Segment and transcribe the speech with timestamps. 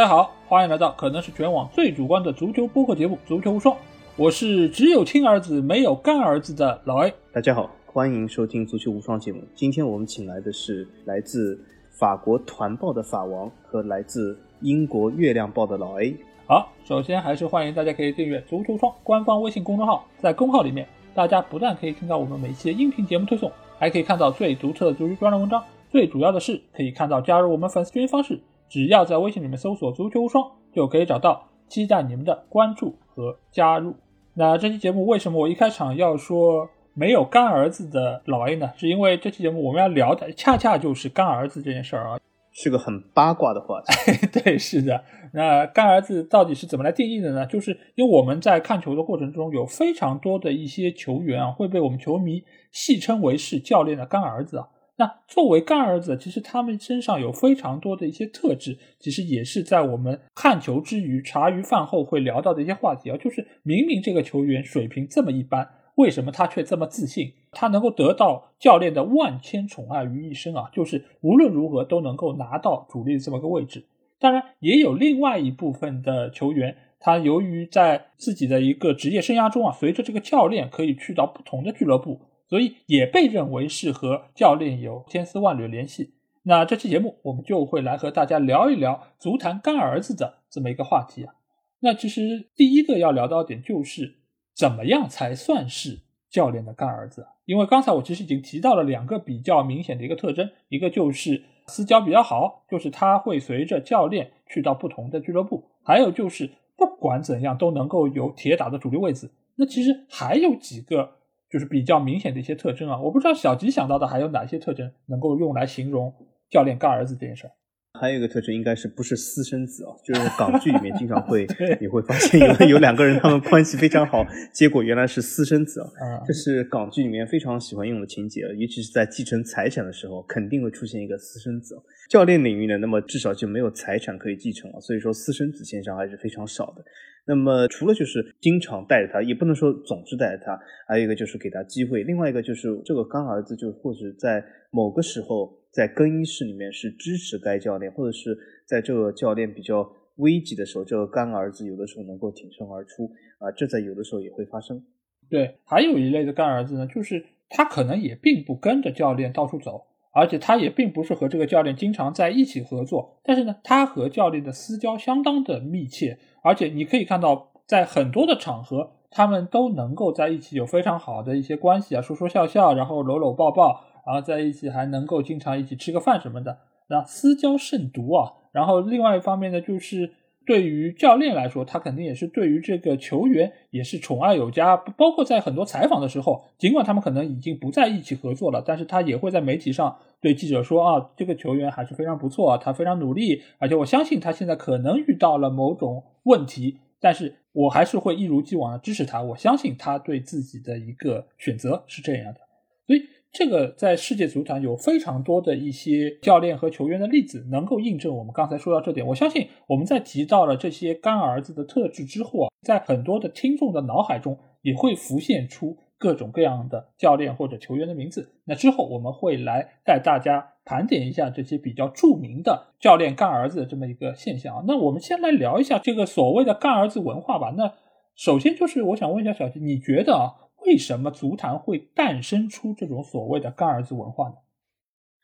[0.00, 3.74] 大家好，欢迎来到可能是全网最主观的足球播客节目《足球无双》，
[4.16, 7.12] 我是只有亲儿子没有干儿子的老 A。
[7.34, 9.42] 大家好，欢迎收听《足球无双》节目。
[9.54, 16.16] 今天我们请来的是来自法国团报的法王和来自英国月亮报的老 A。
[16.46, 25.62] 好，首先还是欢迎大家可以订阅《足球无双》官方微信公众号，在公号里面，大家不但可以听到我们每期的音频节目推送，还可以看到最独特的足球专栏文章。
[25.90, 28.40] 最主要的是，可以看到加入我们粉丝群方式。
[28.70, 31.48] 只要在微信里面搜索“足球无双”，就可以找到。
[31.68, 33.94] 期待你们的关注和加入。
[34.34, 38.72] 那这期节目为什么我一开场要说没有干儿子的老 A 呢？
[38.76, 42.18] 是因为这期节目我们要聊的恰恰就是干儿子这件事儿啊，
[42.50, 44.26] 是个很八卦的话题。
[44.42, 45.04] 对，是的。
[45.32, 47.46] 那干儿子到底是怎么来定义的呢？
[47.46, 54.66] 就是因为我们在看球的过程中，有非常多的一些球员啊，会被我们球迷戏称为是教练的干儿子啊。
[55.00, 63.16] 那作为干儿子，其实他们身上有非常多的一些特质，其实也是在我们看球之余、茶余饭后会聊到的一些话题啊。
[63.16, 67.32] 就是明明这个球员水平这么一般，为什么他却这么自信？
[67.50, 73.86] 他能够得到教练的万千宠爱于一身啊，就是无论如何都能够拿到主力这么个位置。
[74.18, 82.20] 当然，也有另外一部分的球员，他由于在自己的一个职业生涯中啊，随着这个教练可以去到不同的俱乐部。
[82.50, 86.14] 所以也被认为是和教练有千丝万缕联系。
[86.42, 91.34] 那这期节目我们就会来和大家聊一聊足坛干儿子的这么一个话题啊。
[91.78, 94.16] 那其实第一个要聊到点就是
[94.52, 97.28] 怎么样才算是教练的干儿子？
[97.44, 109.30] 因为刚才我其实已经提到了两个比较明显的一个特征，一个就是私交比较好，就是他会随着教练去到不同的俱乐部；还有就是不管怎样都能够有铁打的主力位置。
[109.54, 111.19] 那其实还有几个。
[111.50, 116.14] 就是比较明显的一些特征啊，我不知道小吉想到的还有哪些特征能够用来形容
[116.48, 117.52] 教练干儿子这件事儿。
[117.98, 121.46] 还有一个特征应该是不是私生子啊，就是港剧里面经常会
[121.80, 124.24] 你会发现有 有两个人他们关系非常好，
[124.54, 131.76] 结果原来是私生子啊，这是港剧里面非常喜欢用的情节，尤其是在继承财产的时候，肯定会出现一个私生子。
[132.08, 136.84] 教练领域呢，那么至少就没有财产可以继承了，所以说私生子现象还是非常少的。
[137.26, 140.58] 那么除了就是经常带着他，也不能说总是带着他，
[140.88, 148.36] 还有一个就是给他机会，另外一个就是这个干儿子就或者在某个时候在更衣室里面是支持该教练，或者是
[148.66, 154.84] 在这个教练比较危急的时候，这个干儿子有的时候能够挺身而出啊，这在有的时候也会发生。
[155.28, 166.18] 对，还有一类的干儿子呢，就是他可能也并不跟着教练到处走，而且他也并不是和这个教练经常在一起合作，但是呢，他和教练的私交相当的密切。
[166.42, 178.32] 而且你可以看到，在很多的场合，他们都能够在一起有非常好的一些关系啊，说说笑笑，然后搂搂抱抱，然后在一起还能够经常一起吃个饭什么的，那私交甚笃啊。
[178.52, 180.12] 然后另外一方面呢，就是
[180.46, 184.76] 对于教练来说，他肯定也是对于这个球员也是宠爱有加。
[184.76, 196.04] 包括在很多采访的时候，尽管他们可能已经不在一起合作了，但是他也会在媒体上对记者说啊，这个球员还是非常不错啊，他非常努力，而且我相信他现在可能遇到了某种。
[196.24, 199.22] 问题，但是我还是会一如既往的支持他。
[199.22, 202.40] 我相信他对自己的一个选择是这样的，
[202.86, 203.02] 所以
[203.32, 209.06] 这个在世界足坛有非常多的一些教练和球员的例子，能够印证我们刚才说到这点。
[209.06, 215.76] 我相信我们在提到了这些干儿子的特质之后啊，在很多的听众的脑海中也会浮现出。
[216.00, 224.64] 各种各样的教练或者球员的名字，那之后我们会来带大家盘点一下这些比较著名的教练干儿子的这么一个现象啊。
[224.66, 227.52] 那我们先来聊一下这个所谓的干儿子文化吧。
[227.54, 227.74] 那
[228.16, 234.36] 首先就是我想问一下小吉，你觉得啊，为什么足坛会诞生出这种所谓的干儿子文化呢？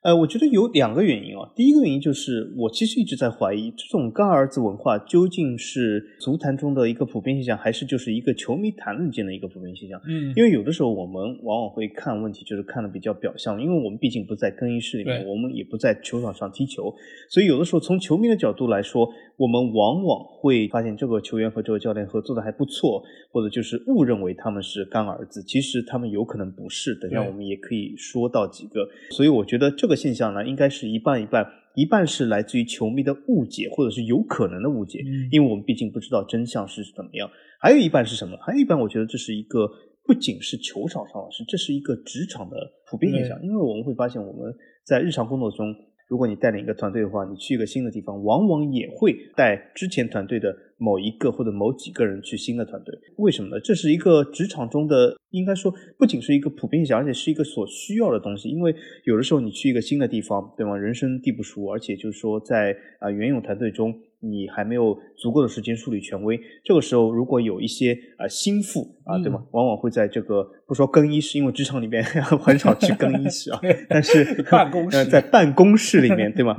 [0.06, 1.50] 呃，我觉得有两个原因啊。
[1.56, 10.00] 第一个原因就是，我其实一直在怀疑，这种干儿子文化究竟是足坛中的一个普遍现象，还是就是一个球迷谈论间的一个普遍现象？
[10.06, 16.94] 嗯，因为有的时候我们往往会看问题，就是看的比较表象，因为我们毕竟不在更衣室里面，我们也不在球场上踢球，
[17.28, 23.02] 所以有的时候从球迷的角度来说，我们往往会发现这个球员和这个教练合作的还不错，
[23.32, 26.94] 或者就是误认为他们是干儿子，其实他们有可能不是。
[26.94, 29.95] 等下我们也可以说到几个，所以我觉得这个。
[29.96, 31.44] 现象呢，应该是一半一半，
[31.74, 35.00] 一半是来自于球迷的误解，或者是有可能的误解，
[35.32, 37.28] 因为我们毕竟不知道真相是怎么样。
[37.58, 38.36] 还有一半是什么？
[38.40, 39.66] 还有一半，我觉得这是一个
[40.04, 42.56] 不仅是球场上，是这是一个职场的
[42.90, 43.42] 普遍现象。
[43.42, 44.54] 因为我们会发现，我们
[44.84, 45.74] 在日常工作中，
[46.08, 53.60] 如果你带领一个团队的话，你去一个新的地方，往往也会带之前团队的某一个或者某几个人去新的团队，为什么呢？
[53.60, 58.48] 这是一个职场中的，应该说不仅是一个普遍现象，而且是一个所需要的东西。
[58.48, 58.74] 因为
[59.04, 60.76] 有的时候你去一个新的地方，对吗？
[60.76, 66.38] 人生地不熟，而且就是说在啊原有团队中，你还没有足够的时间树立权威。
[66.62, 69.42] 这个时候，如果有一些啊心腹啊，对吗？
[69.52, 72.04] 往往会在这个不说更衣室，因为职场里面
[72.38, 73.58] 很少去更衣室啊，
[73.88, 76.54] 但是 办公室在办公室里面，对吗？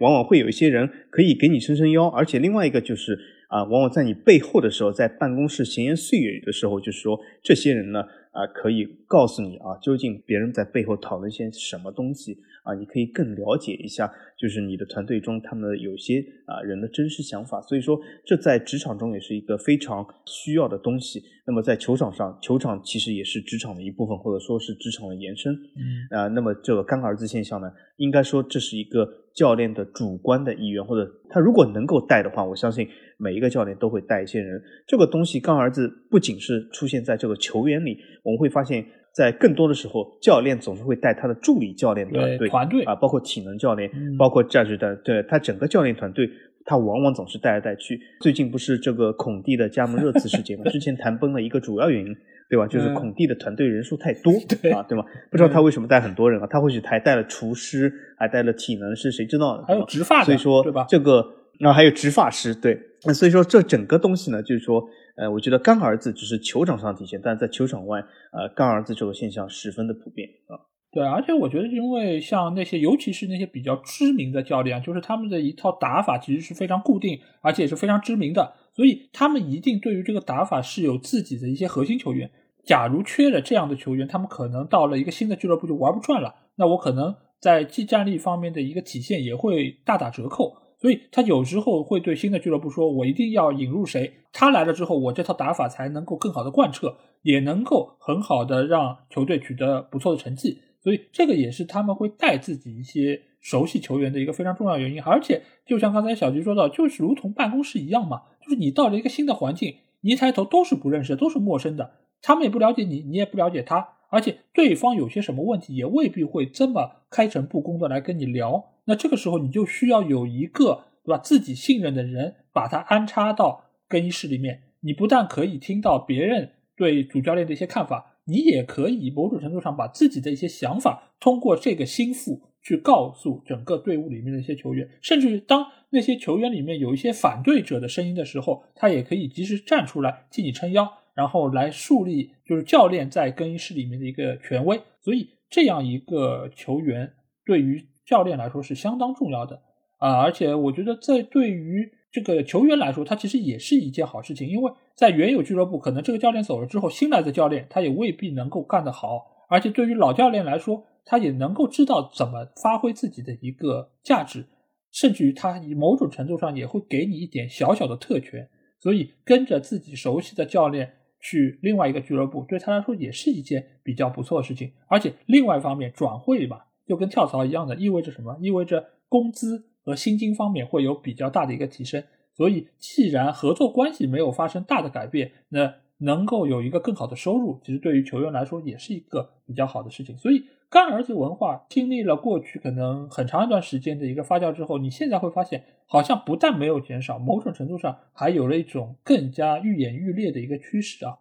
[0.00, 3.18] 往往会有一些人可以给你撑撑腰，而且另外一个就是
[3.48, 8.02] 啊，往往在你背后的时候，在办公室闲言碎语的时候，就是说这些人呢
[8.32, 17.58] 啊，可以告诉你啊，究竟别人在背后讨论些什么东西啊，你可以更了解一下，就是你的团队中他们有些啊人的真实想法。
[17.62, 21.22] 所以说，这在职场中也是一个非常需要的东西。
[21.46, 25.54] 那么在球场上，球场其实也是职场的一部分，或者说是职场的延伸。
[25.54, 29.08] 嗯啊，那么这个干儿子现象呢，应该说这是一个。
[29.38, 34.60] 教练的主观的意愿，或者他如果能够带的话，我相信每一个教练都会带一些人。
[34.84, 43.88] 这个东西，干儿子不仅是出现在这个球员里，我们会发现，在更多的时候，教练总是会带他的助理教练团队，团队啊，包括体能教练，
[44.18, 46.28] 包括价值的，对他整个教练团队，
[46.64, 48.00] 他往往总是带来带去。
[48.20, 50.64] 最近不是这个孔蒂的加盟热刺事件吗？
[50.64, 52.16] 之前谈崩了一个主要原因。
[52.48, 52.66] 对吧？
[52.66, 54.32] 就是孔蒂的团队人数太多
[54.74, 55.04] 啊，对吗？
[55.30, 56.46] 不知道他为什么带很多人啊？
[56.50, 59.64] 他或许还带了厨师，还带了体能师，谁知道呢？
[59.66, 60.86] 还有植发，所以说对吧？
[60.88, 61.20] 这个
[61.60, 62.78] 啊，还有植发师，对。
[63.04, 64.82] 那所以说这整个东西呢，就是说，
[65.16, 68.00] 呃，我觉得干儿子只是球场上体现，但是在球场外，
[68.32, 70.58] 呃，干儿子这个现象十分的普遍啊。
[70.98, 82.28] 对，而且我觉得，因为像那些，尤其是那些比较知名的教练，就是他们的一套打法其实是非常固定，而且也是非常知名的，所以他们一定对于这个打法是有自己的一些核心球员。
[82.64, 86.34] 假如缺了这样的球员，他们可能到了一个新的俱乐部就玩不转了。
[86.56, 90.56] 那我可能在技战力方面的一个体现也会大打折扣。
[90.80, 105.02] 所以他有时候会对新的俱乐部说：“我一定要引入谁，他来了之后，我这套打法才能够更好的贯彻，也能够很好的让球队取得不错的成绩。”所以这个也是他们会带自己一些熟悉球员的一个非常重要原因。
[105.02, 111.90] 而且就像刚才小吉说到，就是如同办公室一样嘛，就是你到了一个新的环境，你一抬头都是不认识，都是陌生的，
[112.22, 118.70] 他们也不了解你，你也不了解他，而且对方有些什么问题，也未必会这么开诚布公的来跟你聊。
[118.86, 124.62] 那这个时候你就需要有一个对吧自己信任的人，把他安插到更衣室里面。
[124.80, 128.07] 你不但可以听到别人对主教练的一些看法。
[128.28, 144.78] 你也可以某种程度上把自己的一些想法通过这个心腹去告诉整个队伍里面的一些球员，甚至于当那些球员里面有一些反对者的声音的时候，他也可以及时站出来替你撑腰，然后来树立就是教练在更衣室里面的一个权威。
[145.00, 147.14] 所以这样一个球员
[147.46, 149.62] 对于教练来说是相当重要的
[149.96, 150.18] 啊！
[150.20, 151.90] 而且我觉得在对于
[152.20, 164.46] 这个球员来说，他其实也是一件好事情，因为在原有俱乐部，可能这个教练走了之后，新来的教练他也未必能够干得好，而且对于老教练来说，他也能够知道怎么发挥自己的一个价值，
[164.92, 168.48] 甚至于他某种程度上也会给你一点小小的特权，
[168.78, 174.72] 所以跟着自己熟悉的教练去另外一个俱乐部，对他来说也是一件比较不错的事情。
[174.86, 178.36] 而且另外一方面，转会吧，就跟跳槽一样的，意味着什么？
[178.40, 179.66] 意味着工资。
[179.88, 182.04] 和薪金方面会有比较大的一个提升，
[182.34, 190.14] 所以既然合作关系没有发生大的改变，那能够有一个更好的收入，其实对于球员来说也是一个比较好的事情。
[190.18, 201.16] 所以干儿子文化经历了过去可能很长一段时间的一个发酵之后，你现在会发现，好像不但没有减少，某种程度上还有了一种更加愈演愈烈的一个趋势啊。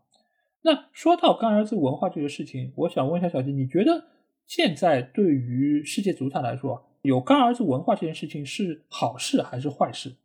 [0.64, 4.08] 那说到干儿子文化这个事情，我想问一下小金，你觉得
[4.46, 6.84] 现在对于世界足坛来说？
[7.02, 10.16] 有干儿子文化这件事情是好事还是坏事？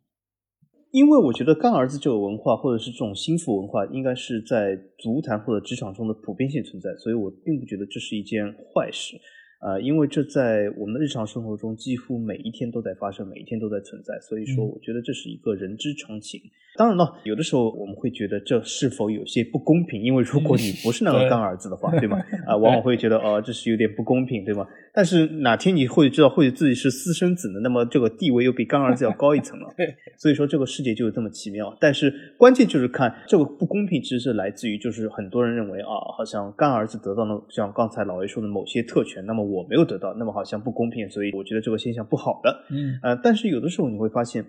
[0.91, 9.19] 因为我觉得干儿子这个文化，或者是这种心腹文化，应该是在足坛或者职场中的普遍性存在，所以我并不觉得这是一件坏事。
[9.59, 16.41] 啊，因为这在我们的日常生活中几乎每一天都在发生，每一天都在存在，所以说我觉得这是一个人之常情。
[16.75, 20.01] 当然了，有的时候我们会觉得这是否有些不公平？
[20.01, 22.17] 因为如果你不是那个干儿子的话， 对吗？
[22.47, 24.65] 啊，往往会觉得哦，这是有点不公平，对吗？
[24.91, 27.59] 但是哪天你会知道，或者自己是私生子呢？
[27.61, 29.71] 那么这个地位又比干儿子要高一层了。
[29.77, 31.75] 对，所以说这个世界就是这么奇妙。
[31.79, 41.07] 但是关键就是看这个不公平，其实是来自于就是很多人认为啊，好像干儿子得到了像刚才老魏说的某些特权，那么我没有得到，那么好像不公平。
[41.09, 42.65] 所以我觉得这个现象不好的。
[42.71, 44.43] 嗯，呃，但是有的时候你会发现。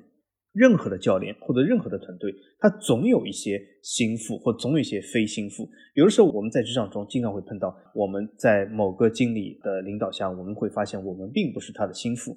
[0.54, 5.68] 任何的教练或者任何的团队，他总有一些心腹，或总有一些非心腹。
[5.94, 12.36] 有的时候我们在职场中经常会碰到，我们在某个经理的领导下，我们会发现我们并不是他的心腹。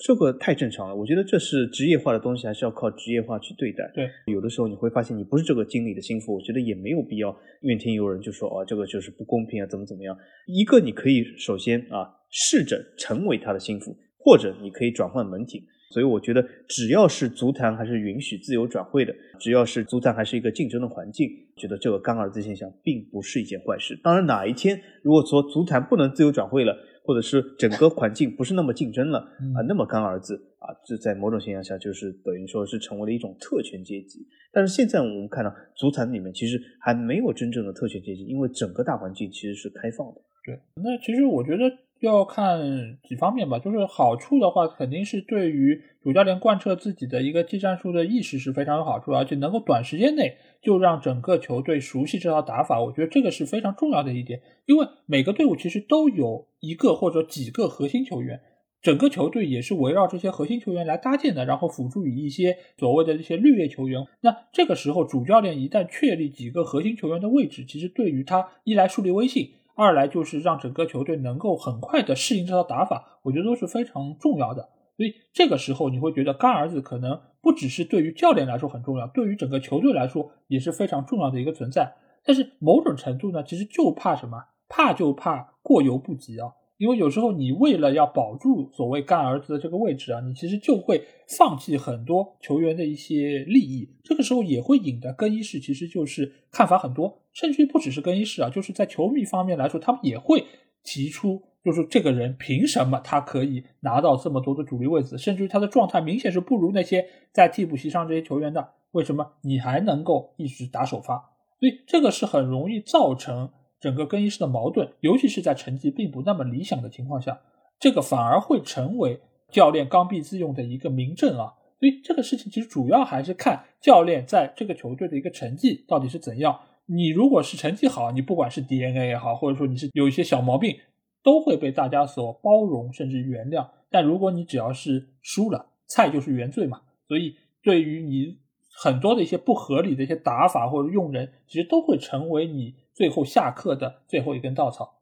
[0.00, 0.94] 这个太正常了。
[0.94, 3.90] 我觉得这是职业化的东西，还是要靠职业化去对待。
[3.94, 10.16] 对，有的时候你会发现你不是这个经理的心腹，我觉得也没有必要怨天尤人，就说哦这个就是不公平啊，怎么怎么样。
[10.46, 15.60] 一个你可以首先啊试着成为他的心腹，或者你可以转换门庭。
[15.90, 21.26] 所以我觉得，只要是足坛还是允许自由转会的，只要是足坛还是一个竞争的环境，
[21.56, 23.98] 觉得这个干儿子现象并不是一件坏事。
[24.02, 34.26] 当然，哪一天如果说足坛不能自由转会了，或者是整个环境不是那么竞争了啊，那么干儿子啊，这在某种现象下就是等于说是成为了一种特权阶级。
[34.52, 40.20] 但是现在我们看到足坛里面其实还没有真正的特权阶级，因为整个大环境其实是开放的。
[40.44, 41.64] 对，那其实我觉得。
[42.00, 54.40] 要看几方面吧，就是好处的话，肯定是对于主教练贯彻自己的一个技战术的意识是非常有好处，而且能够短时间内就让整个球队熟悉这套打法，我觉得这个是非常重要的一点。
[54.66, 58.40] 因为每个队伍其实都有一个或者几个核心球员，
[58.80, 64.06] 整个球队也是围绕这些核心球员来搭建的，然后辅助于一些所谓的这些绿叶球员。
[64.20, 69.50] 那这个时候，主教练一旦确立几个核心球员的位置，其实对于他一来树立威信。
[69.78, 74.70] 二来就是让整个球队能够很快的适应这套打法，我觉得都是非常重要的。
[74.96, 81.94] 所以这个时候你会觉得干儿子可能不只是对于教练来说很重要，对于整个球队来说也是非常重要的一个存在。
[82.24, 84.36] 但是某种程度呢，其实就怕什么？
[84.68, 86.48] 怕就怕过犹不及啊。
[86.78, 93.88] 因为有时候你为了要保住所谓干儿子的这个位置啊，你其实就会放弃很多球员的一些利益。
[94.04, 100.44] 这个时候也会引得更衣室其实就是看法很多，甚至于不只是更衣室啊，就是在球迷方面来说，他们也会
[100.82, 111.16] 提出，就是这个人凭什么他可以拿到这么多的主力位置，甚至于他的状态明显是不如那些在替补席上这些球员的，为什么你还能够一直打首发？
[111.60, 113.50] 所以这个是很容易造成。
[113.80, 117.40] 整个更衣室的矛盾，尤其是在成绩并不那么理想的情况下，
[117.78, 119.20] 这个反而会成为
[119.52, 121.54] 教练刚愎自用的一个明证啊。
[121.78, 126.58] 所以这个事情其实主要还是看教练在这个球队的一个成绩到底是怎样。
[126.88, 130.76] 你如果是成绩好，你不管是 DNA 也好，或者说你是有一些小毛病，
[131.22, 133.68] 都会被大家所包容甚至原谅。
[133.90, 136.82] 但如果你只要是输了，菜就是原罪嘛。
[137.06, 138.38] 所以对于你
[138.70, 142.74] 很多的一些不合理的一些打法或者用人，其实都会成为你。
[142.98, 144.96] 最后下课的最后一根稻草，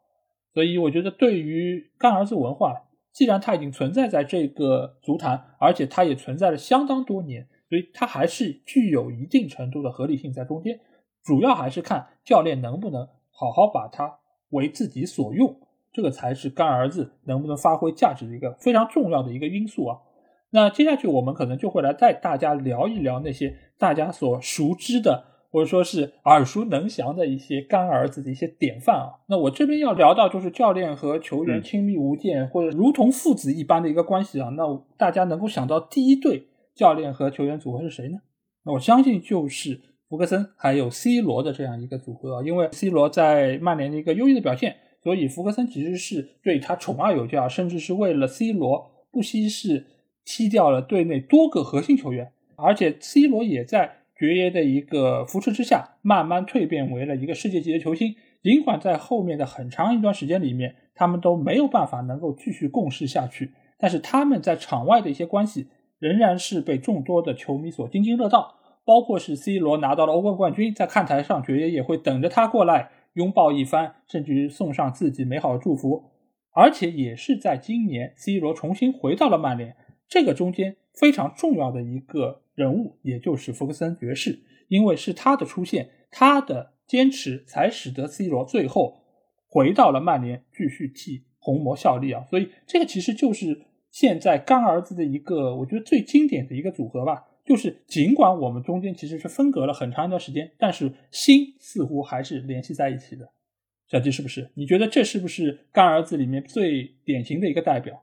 [0.53, 2.75] 所以我觉得对于干儿子文化，
[3.11, 10.79] 既然它已经存在在这个足坛，而且它也存在了相当多年，所以它还是具有一定程度的合理性在中间。
[11.27, 15.61] 主要还是看教练能不能好好把它为自己所用，
[15.93, 19.99] 这个才是干儿子能不能发挥价值的一个非常重要的一个因素啊。
[20.51, 25.25] 那接下去我们可能就会来带大家聊一聊那些大家所熟知的。
[25.49, 34.65] 或者说是耳熟能详的一些干儿子的一些典范啊，那我这边要聊到就是教练和球员亲密无间或者如同父子一般的一个关系啊，那
[34.99, 38.19] 大家能够想到第一对教练和球员组合是谁呢？
[38.65, 49.85] 那我相信就是福格森还有 C 罗的这样一个组合，因为 C 罗在曼联的一个优异的表现，所以福格森其实是对他宠爱有加，甚至是为了 C 罗不惜是
[50.25, 53.99] 踢掉了队内多个核心球员，而且 C 罗也在。
[54.19, 58.17] 爵爷的一个扶持之下，慢慢蜕变为了一个世界级的球星。
[58.43, 65.67] 尽管在后面的很长一段时间里面，他们都没有办法能够继续共事下去，但是他们在场外的一些关系
[65.99, 68.55] 仍然是被众多的球迷所津津乐道。
[68.87, 76.13] 包括是 C 罗拿到了欧冠冠军，在看台上，爵爷也会等着他过来拥抱一番，甚至于送上自己美好的祝福。
[76.53, 79.77] 而且也是在今年，C 罗重新回到了曼联，
[80.09, 82.41] 这个中间非常重要的一个。
[82.55, 89.03] 人物也就是福克森爵士，因为是他的出现，他的坚持才使得 C 罗最后
[89.47, 92.25] 回到了曼联，继续替红魔效力啊！
[92.31, 97.25] 所以这个其实就是现在干儿子的一个，我觉得最经典的一个组合吧。
[97.47, 103.31] 就是尽管我们中间其实是分隔了很长一段时间，但是心似乎还是联系在一起的。
[103.89, 104.51] 小吉是不是？
[104.55, 108.03] 你觉得这是不是干儿子里面最典型的一个代表？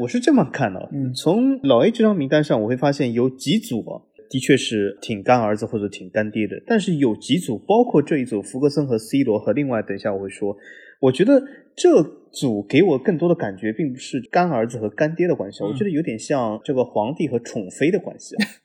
[0.00, 6.62] 我是这么看的，嗯，从老 A 这张名单上，我会发现有几组啊，的确是挺干儿子或者挺干爹的。
[6.66, 10.56] 但是有几组，包括这一组，福格森和 C 罗和另外，等一下我会说，
[11.00, 11.42] 我觉得
[11.76, 18.36] 这组给我更多的感觉，并不是干儿子和干爹的关系，我觉得有点像这个皇帝和宠妃的关系。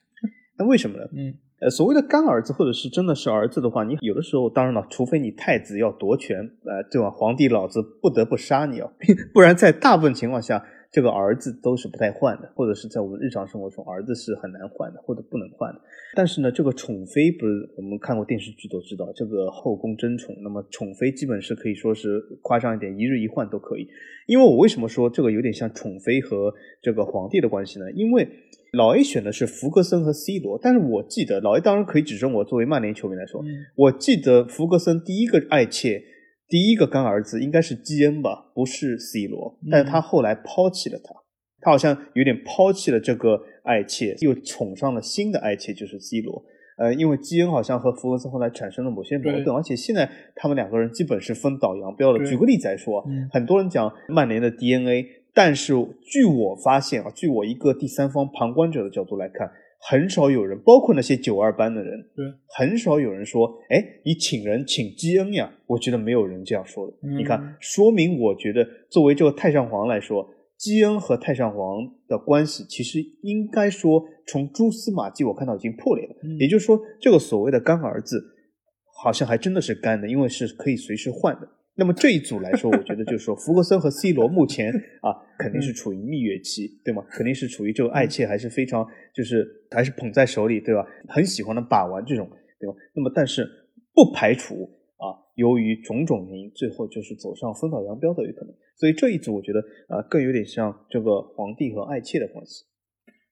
[0.60, 1.06] 那为什么呢？
[1.13, 7.10] 嗯，呃，所谓的干儿子或者是真的是儿子的话，你有的时候，当然了，除非你太子要夺权，呃，对吧？
[7.10, 8.92] 皇帝老子不得不杀你哦，
[9.34, 10.63] 不然在大部分情况下。
[10.92, 15.80] 这个儿子都是不太换的，或者是在我们日常生活中，儿子是很难换的，或者不能换的。
[16.16, 23.88] 但是呢，这个宠妃不是我们看过电视剧都知道，这个后宫争宠，那么宠妃基本是可以说是夸张一点，一日一换都可以。
[24.25, 26.51] 因为我为什么说这个有点像宠妃和
[26.82, 27.92] 这个皇帝的关系呢？
[27.92, 28.28] 因为
[28.74, 33.44] 老 A 选的是福格森和 C 罗，但是我记得老 A 当然可以指正我，作为曼联球迷来说，
[33.76, 36.04] 我记得福格森第一个爱妾。
[36.52, 41.14] 第一个干儿子应该是基恩吧，不是 C 罗，但是他后来抛弃了他，
[41.62, 46.44] 他好像有点抛弃了这个爱妾，又宠上了新的爱妾，就是 C 罗。
[46.80, 52.26] 呃，因为基恩好像和福格森后来产生了某些矛盾，而且现在他们两个人基本是分道扬镳了。
[52.26, 59.52] 举个例子来说，很多人讲曼联的 DNA，但是据我发现啊，据我一个第三方旁观者的角度来看。
[59.82, 65.50] 很少有人，包括那些九二班的人，对，很少有人说，哎，你请人请基恩呀？
[65.68, 66.94] 我觉得没有人这样说的。
[67.16, 71.78] 你看，说明我觉得作为这个太上皇来说，基恩和太上皇
[72.10, 76.16] 的关系其实应该说从蛛丝马迹我看到已经破裂了。
[76.38, 78.22] 也就是说，这个所谓的干儿子，
[79.02, 81.48] 好像还真的是干的，因为是可以随时换的。
[81.80, 84.70] 那么这一组来说，我觉得就是说，福格森和 C 罗目前
[85.02, 87.02] 啊，肯定是处于蜜月期，对吗？
[87.10, 90.86] 肯定是处于这个爱妾还是非常，就是还是捧在手里，对吧？
[91.08, 92.76] 很喜欢的把玩这种，对吧？
[92.94, 93.48] 那么但是
[93.94, 98.54] 不排除啊，由于种种原因，最后就是走上分道扬镳的有可能。
[98.76, 102.66] 所以这一组我觉得啊，更有点像这个皇帝和爱妾的关系。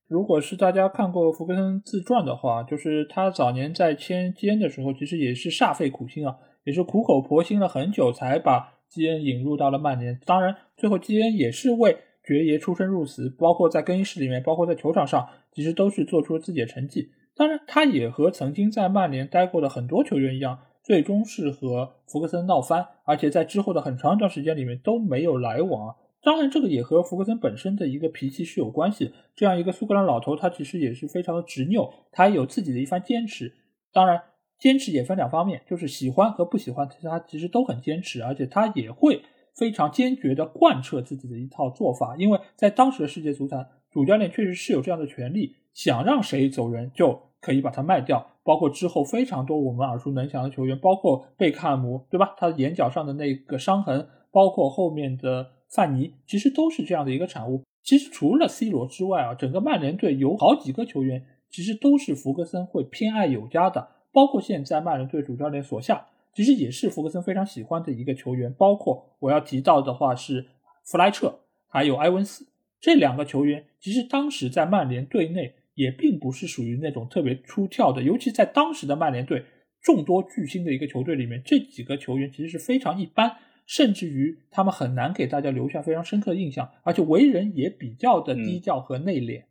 [0.08, 6.38] 如果是大家看过福格森自传的话，就是他早年在签基恩的时候，其实也是煞费苦心啊。
[6.68, 10.20] 也是苦口婆心了很久，才把基恩引入到了曼联。
[10.26, 17.10] 当然，最后基恩也是为爵爷出生入死，包括在更衣室里面，包括在球场上，其实都是做出了自己的成绩。
[17.38, 25.96] 当然，他也和曾经在曼联待过的很多球员一样，最终是和福克森闹翻，而且在之后的很长一段时间里面都没有来往。
[26.22, 29.14] 当然，这个也和福克森本身的一个脾气是有关系。
[29.34, 33.54] 这样一个苏格兰老头，他其实也是非常的执拗，他有自己的一番坚持。
[33.94, 34.22] 当然。
[34.60, 39.22] 坚持也分两方面，就是喜欢和不喜欢，他其实都很坚持，而且他也会
[39.54, 42.16] 非常坚决的贯彻自己的一套做法。
[42.18, 48.26] 因为在当时的世界足坛，主教练确实是有这样的权利，想让谁走人就可以把他卖掉。
[48.44, 52.34] 包括之后非常多我们耳熟能详的球员，包括贝克汉姆，对吧？
[52.38, 57.64] 他眼角上的那个伤痕，包括后面的范尼，其实都是这样的一个产物。
[57.84, 63.90] 其实除了 C 罗之外啊，整个曼联队有好几个球员，其实都是福格森会偏爱有加的。
[64.18, 68.52] 包括现在曼联队主教练索夏，其实也是福格森非常喜欢的一个球员。
[68.52, 70.44] 包括我要提到的话是
[70.84, 72.48] 弗莱彻，还有埃文斯
[72.80, 79.46] 这两个球员，其实当时在曼联队内也并不是属于那种特别出挑的，尤其在当时的曼联队
[79.84, 83.36] 众多巨星的一个球队里面，这几个球员其实是非常一般，
[83.68, 89.44] 甚至于他们很难给大家留下非常深刻的印象，而且为人也比较的低调和内敛。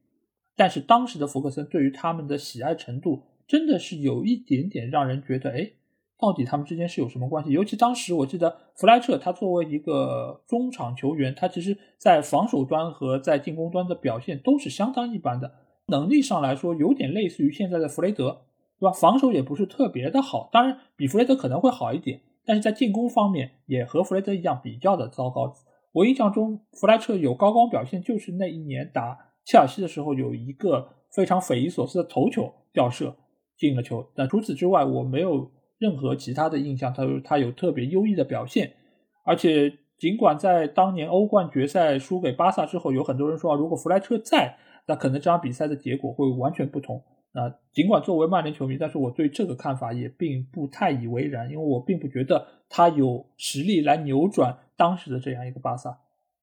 [0.56, 3.22] 但是当时的福克森对于他们的喜爱程度。
[3.46, 5.72] 真的是有一点点让人觉得，哎，
[6.18, 7.50] 到底他们之间是有什么关系？
[7.50, 15.52] 尤其当时我记得弗莱彻，他作为一个中场球员，他其实在防守端和在进攻端的表现都是相当一般的。
[15.88, 18.46] 能力上来说，有点类似于现在的弗雷德，
[18.80, 18.92] 对吧？
[18.92, 25.54] 防守也不是特别的好，当然比弗雷德可能会好一点，但是在进攻方面也和弗雷德一样比较的糟糕。
[25.92, 33.14] 我印象中，弗莱彻有高光表现，就是那一年打切尔西的时候，有一个非常匪夷所思的头球吊射。
[33.56, 36.92] 进了球，但除此之外，我没有任何其他的印象。
[36.92, 38.74] 他他有特别优异的表现，
[39.24, 47.02] 而且尽管在当年欧冠决赛输给巴萨之后，有很多人说啊，如果弗莱彻在，那可能这场比赛的结果会完全不同。
[47.32, 55.98] 那尽管作为曼联球迷，但是我对这个看法也并不太以为然，因为我并不觉得他有实力来扭转当时的这样一个巴萨。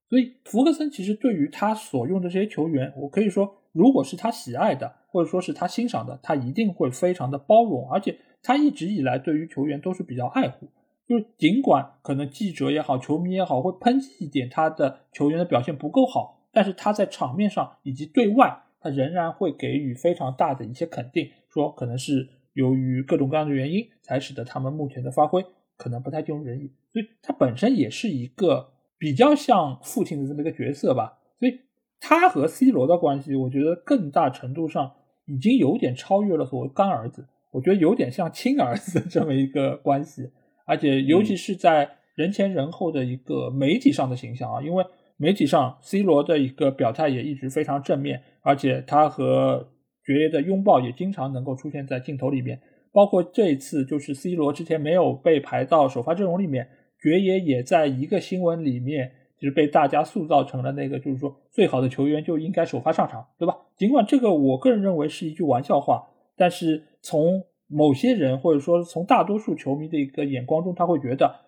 [0.10, 4.94] 所以福格森其实对于他所用的这些球员，我可以说，如果是他喜爱的。
[5.14, 10.68] 或者说是他欣赏的，他一定会非常的包容，而且他一直以来对于球员都是比较爱护。
[11.08, 25.46] 就是尽管可能记者也好，球迷也好，会抨击一点他的球员的表现不够好，但是他在场面上以及对外，他仍然会给予非常大的一些肯定，说可能是由于各种各样的原因，才使得他们目前的发挥
[25.78, 26.72] 可能不太尽如人意。
[26.92, 31.20] 所以他本身也是一个比较像父亲的这么一个角色吧。
[31.40, 31.60] 所以
[32.04, 34.92] 他和 C 罗的关系，我觉得更大程度上。
[35.26, 40.30] 已经有点超越了所谓干儿子，我觉得有点像亲儿子这么一个关系，
[40.66, 44.84] 而且尤其是在人前人后的一个媒体上的形象啊，因为
[45.16, 49.72] 媒体上 C 罗的一个表态也一直非常正面，而且他和
[50.04, 52.60] 爵爷的拥抱也经常能够出现在镜头里面，
[52.92, 56.68] 包括这一次就是 C 罗之前没有被排到首发阵容里面，
[57.02, 59.13] 爵爷也在一个新闻里面。
[59.43, 63.58] 就是被大家塑造成了那个，就是说最好的球员就应该首发上场，对吧？
[63.75, 71.41] 尽管这个我个人认为是一句玩笑话，但是从某些人或者说从大多数球迷的一个眼光中，他会觉得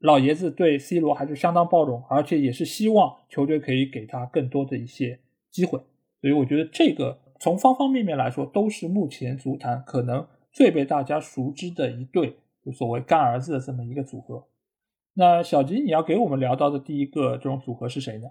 [0.00, 5.18] 老爷子对 C 罗还是相当包容，而且也是希望球队可以给他更多的一些
[5.50, 5.80] 机会。
[6.20, 14.44] 所以我觉得这个从方方面面来说，都是目前足坛可能最被大家熟知的一对，就所谓干儿子的这么一个组合。
[15.16, 18.26] 那小吉，你要给我们聊到的第一个这种组合是谁呢？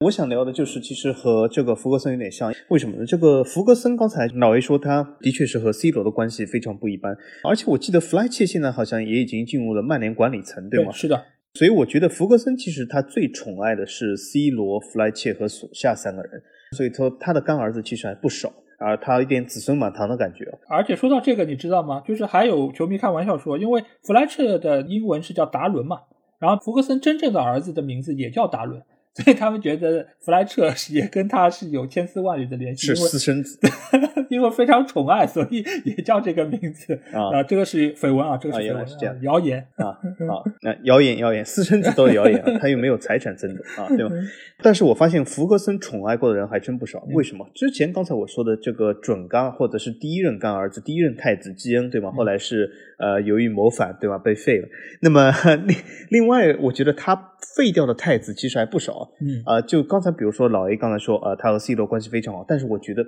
[0.00, 3.04] 我想聊的就是其实和这个福格森有点像，为什么呢？
[3.04, 10.92] 这个福格森刚才老 A 说他的确是和 C 罗的关系非常不一般，而且我记得弗莱切现在好像也已经进入了曼联管理层，对吗？
[10.92, 11.22] 是的。
[11.54, 16.40] 所以我觉得福格森其实他最宠爱的是 C 罗、弗莱切和索夏三个人，
[16.76, 18.50] 所以说他的干儿子其实还不少。
[18.78, 20.46] 啊，他有点子孙满堂的感觉。
[20.68, 22.00] 而且说到这个，你知道吗？
[22.06, 26.00] 就是还有球迷开玩笑说，因为弗莱彻的英文是叫达伦嘛，
[26.38, 28.82] 然后福格森真正的儿子的名字也叫达伦。
[29.24, 33.58] 所以他们觉得弗莱彻也跟他是有千丝万缕的联系，是私生子，
[34.30, 37.42] 因为非常宠爱，所以也叫这个名字啊。
[37.42, 39.86] 这个是绯闻啊，这个是是这样谣言啊
[40.30, 44.14] 啊，那谣言谣言，私生子都是谣言，他又没有财产争夺啊，对吧？
[44.62, 47.06] 但是我发现福格森宠爱过的人还真不少。
[47.12, 47.46] 为什么？
[47.54, 52.10] 之前刚才我说的这个准干，或者是第一任干儿子、第一任太子基恩，对吗？
[52.12, 54.18] 后来是呃由于谋反，对吧？
[54.18, 54.68] 被废了。
[55.00, 55.32] 那么
[55.66, 55.76] 另
[56.10, 57.14] 另外，我觉得他
[57.56, 59.10] 废掉的太子其实还不少。
[59.20, 63.04] 嗯啊，就刚才比如说老 A 刚才说，呃，他和 C 罗关系非常好，但是我觉得，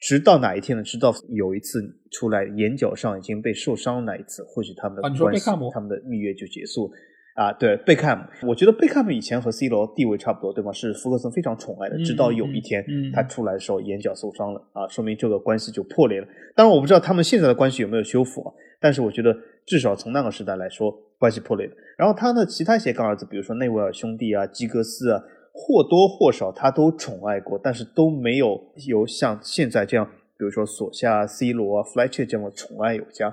[0.00, 0.82] 直到哪一天呢？
[0.82, 1.80] 直到有一次
[2.10, 6.90] 出来眼角上已经被受伤那一次，或许他们的关系，他们的蜜月就结束。
[7.34, 10.70] 啊，对，贝克汉姆，我觉得贝克汉姆以前和 C 罗地位差不多，对吗？
[10.70, 16.28] 是福格森非常宠爱的，直到有一天他出来的时候眼角受伤了，啊，说明这个关系就破裂了。
[16.54, 18.52] 当然，我不知道他们现在的关系有没有修复，啊，
[18.84, 21.72] 但是我觉得至少从那个时代来说，关系破裂了。
[21.96, 25.22] 然后他的其他一些干儿子，比如说内维尔兄弟啊、基格斯啊。
[25.56, 30.04] 或多或少他都宠爱过，但是都没有有像现在这样，
[30.36, 33.32] 比如说索夏、C 罗、弗莱切这样的宠爱有加。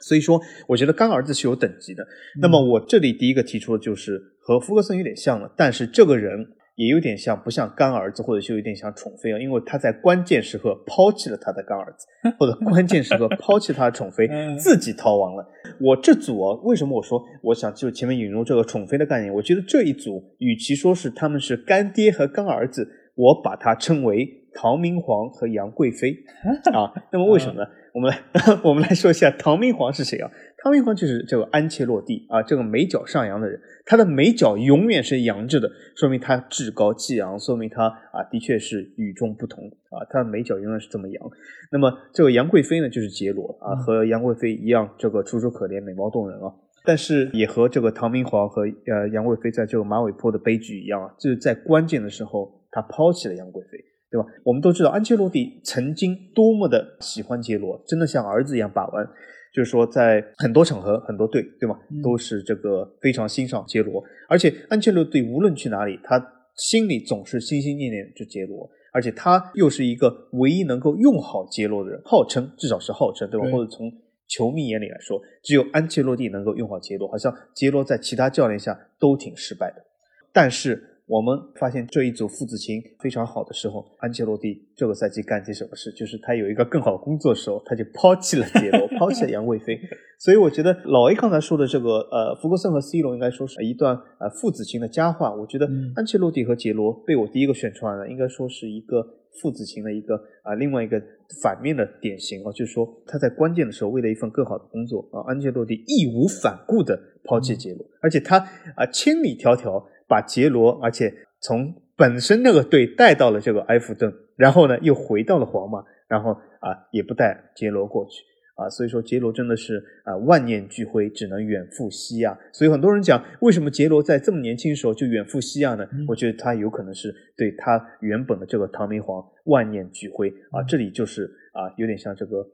[0.00, 2.06] 所以说，我觉得干儿子是有等级的。
[2.42, 6.46] 那么我这里第一个提出的就是和福格森有点像了，但是这个人。
[6.82, 12.06] 也有点像，不像干儿子，或者就有点像宠妃啊，因为他在关键时刻抛弃了他的干儿子，
[12.38, 15.46] 或者关键时刻抛弃他的宠妃， 自己逃亡了。
[15.80, 19.32] 我这组啊，为什么我说我想就前面引入这个宠妃的概念？
[19.32, 26.16] 我觉得这一组与其说是他们是干爹和干儿子，我把它称为唐明皇和杨贵妃
[26.74, 26.92] 啊。
[27.12, 27.68] 那么为什么呢？
[27.94, 28.18] 我们来
[28.64, 30.30] 我们来说一下唐明皇是谁啊？
[30.62, 33.60] 唐明皇就是这个安切洛蒂啊，这个眉角上扬的人。
[33.84, 40.06] 他的眉角永远是扬着的，说明他趾高气昂，说明他啊的确是与众不同啊。
[40.08, 41.30] 他的眉角永远是这么扬。
[41.72, 46.54] 那么这个杨贵妃呢，就是杰罗啊，和杨贵妃一样，这个楚楚可怜、美貌动人啊。
[46.84, 53.78] 但是也和这个唐明皇和呃杨贵妃在这个马尾坡的悲剧一样啊，就是在关键的时候他抛弃了杨贵妃，
[54.12, 54.28] 对吧？
[54.44, 59.04] 我们都知道安切洛蒂曾经多么的喜欢杰罗，真的像儿子一样把玩。
[59.52, 61.78] 就是说，在很多场合、很多队，对吗？
[62.02, 66.18] 都是这个非常欣赏杰罗，而且安切洛蒂无论去哪里，他
[66.56, 73.46] 心里总是心心念念着杰罗，而且他又是一个唯一能够用好杰罗的人，号称至少是号称，对吧？
[73.50, 73.92] 或者从
[74.28, 79.84] 球迷眼里来说，只有安切洛蒂能够用好杰罗，好像杰罗在其他教练下都挺失败的，
[80.32, 80.88] 但是。
[81.12, 85.92] 我们发现这一组父子情非常好的时候，安切洛蒂这个赛季干些什么事？
[85.92, 89.78] 就是他有一个更好工作的时候，他就抛弃了杰罗，抛弃了杨贵妃。
[90.18, 95.34] 所以我觉得老 A 刚才说的这个呃，福格森和 C 罗应该说是一段呃父子情的佳话。
[95.34, 99.06] 我觉得安切洛蒂和杰罗被我第一个选出来了，应该说是一个
[99.42, 100.98] 父子情的一个啊另外一个
[101.42, 108.38] 反面的典型啊，就是说他在关键的时候为了一份更好的工作啊，安切洛蒂义无反顾的抛弃杰罗，而且他
[108.76, 109.84] 啊千里迢迢。
[110.08, 118.22] 把杰罗，而且从本身那个队带到了这个埃弗顿，然后呢又回到了皇马，然后啊也不带杰罗过去
[118.56, 122.38] 啊，所以说杰罗真的是啊万念俱灰，只能远赴西亚。
[122.52, 125.86] 所以很多人讲，为什么杰罗在这么年轻的时候就远赴西亚呢？
[126.08, 130.62] 我觉得他有可能是对他原本的这个唐明皇万念俱灰啊。
[130.66, 132.46] 这里就是啊有点像这个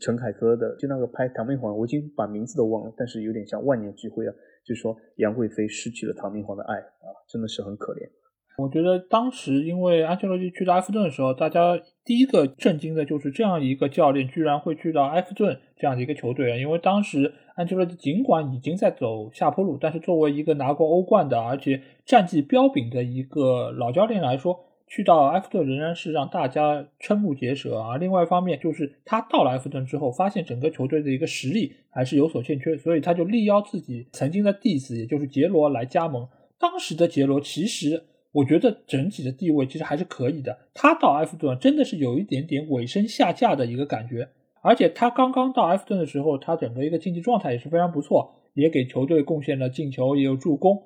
[0.00, 4.34] 陈凯歌的，就那个拍唐明皇，我已经把名字都忘了，但是有点像万念俱灰啊。
[4.64, 8.08] 就说杨贵妃失去了唐明皇的爱啊，真的是很可怜。
[8.56, 16.56] 我觉得当时因为安切洛蒂去到埃弗顿的时候，大家第一个震惊的就是这样一个教练居然会去到埃弗顿这样的一个球队啊！
[16.56, 24.64] 因为当时安切洛蒂尽管已经在走下坡路，但是作为一个拿过欧冠的而且战绩彪炳的一个老教练来说。
[24.94, 27.96] 去到埃弗顿仍然是让大家瞠目结舌啊！
[27.96, 36.28] 另外一方面，就是他到了埃弗顿之后，发现整个球队的一个实力还是有所欠缺，所以他就力邀自己曾经的弟子，也就是杰罗来加盟，
[36.60, 40.56] 当时的杰罗其实我觉得整体的地位其实还是可以的。
[40.72, 44.28] 他到埃弗顿真的是有一点点尾声下架的一个感觉，
[44.62, 50.80] 而且他刚刚到埃弗顿的时候，他整个一个竞技状态也是非常不错，也给球队贡献了进球，也有助攻，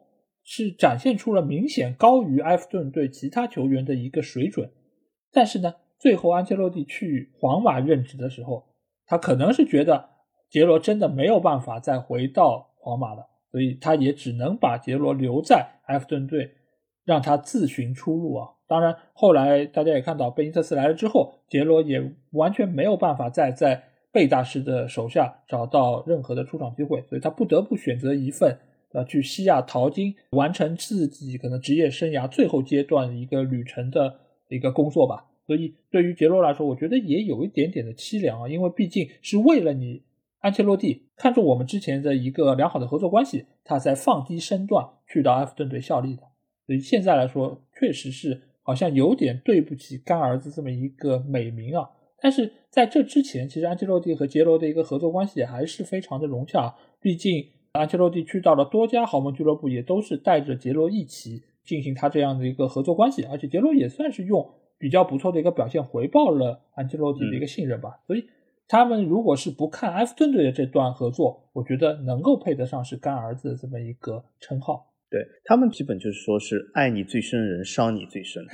[0.50, 4.70] 是展现出了明显高于埃弗顿队其他球员的一个水准。
[5.30, 8.64] 但是呢，最后安切洛蒂去皇马任职的时候，
[9.04, 10.08] 他可能是觉得
[10.48, 13.26] 杰罗真的没有办法再回到皇马了。
[13.50, 16.50] 所以他也只能把杰罗留在埃弗顿队，
[17.04, 18.48] 让他自寻出路啊。
[18.66, 28.58] 当然，后来大家也看到贝尼特斯来了之后，杰罗也完全没有办法再在贝大师的手下找到任何的出场机会，所以他不得不选择一份
[28.92, 35.26] 呃去西亚淘金，完成自己可能职业生涯最后阶段一个旅程的一个工作吧。
[35.46, 40.02] 所以对于杰罗来说，我觉得也有一点点的凄凉啊，因为毕竟是为了你。
[40.40, 46.22] 安切洛蒂看中我们之前的一个良好的合作关系，他才放低身段去到埃弗顿队效力的。
[46.64, 51.90] 所以现在来说，确实是好像有点对不起干儿子这么一个美名啊。
[52.20, 56.72] 但是在这之前，其实安切洛蒂和杰罗的一个合作关系还是非常的融洽。
[57.00, 63.24] 毕竟安切洛蒂去到了多家豪门俱乐部，也都是带着杰罗一起进行他这样的一个合作关系。
[63.24, 68.00] 而且杰罗也算是用比较不错的一个表现回报了安切洛蒂的一个信任吧。
[68.06, 68.24] 所以。
[68.70, 74.87] 他们如果是不看埃弗顿队的这段合作，我觉得能够配得上是干儿子的这么一个称号。
[75.10, 78.44] 对他们基本就是说是爱你最深的人伤你最深，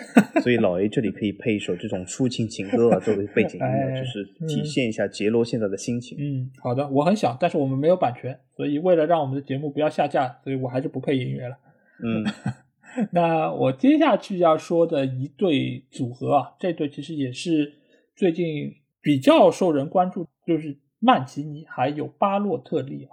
[0.43, 6.17] 所以老 A 这里可以配一首这种抒情情歌啊作为背景音乐， 就是体现一下杰罗现在的心情。
[6.21, 11.57] 嗯，好的，我很想，但是我们没有版权，所以为了让我们的节目不要下架，所以我还是不配音乐了。
[12.03, 12.25] 嗯，
[13.13, 17.75] 那我接下去要说的一对组合啊，这对其实也是
[18.15, 18.75] 最近。
[19.07, 23.13] 比较受人关注就是曼奇尼还有巴洛特利啊，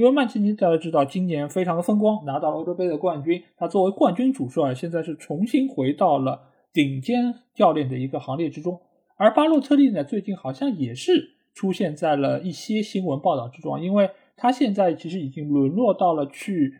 [0.00, 6.40] 因为曼奇尼大家知道今年非常的风光，拿到了欧洲杯的冠军，他作为冠军主帅，现在是重新回到了
[6.72, 8.80] 顶尖教练的一个行列之中。
[9.16, 14.08] 而巴洛特利呢，最近好像也是出现在了一些新闻报道之中，因为
[14.38, 16.72] 他现在其实已经沦落到了去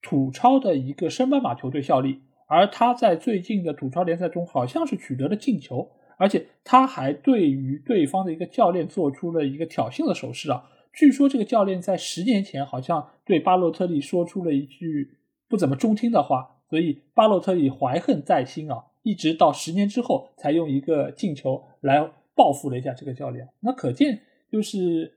[0.00, 5.90] 土超的一个升班马球队效力，而他在最近的土超联赛中好像是取得了进球。
[6.16, 10.62] 而且他还对于对方的一个教练做出了一个挑衅的手势啊！
[10.92, 15.16] 据说这个教练在十年前好像对巴洛特利说出了一句
[15.48, 23.48] 不怎么中听的话，所以巴洛特利怀恨在心啊，一直到十年之后才用一个进球来报复了一下这个教练。
[23.60, 25.14] 那可见就是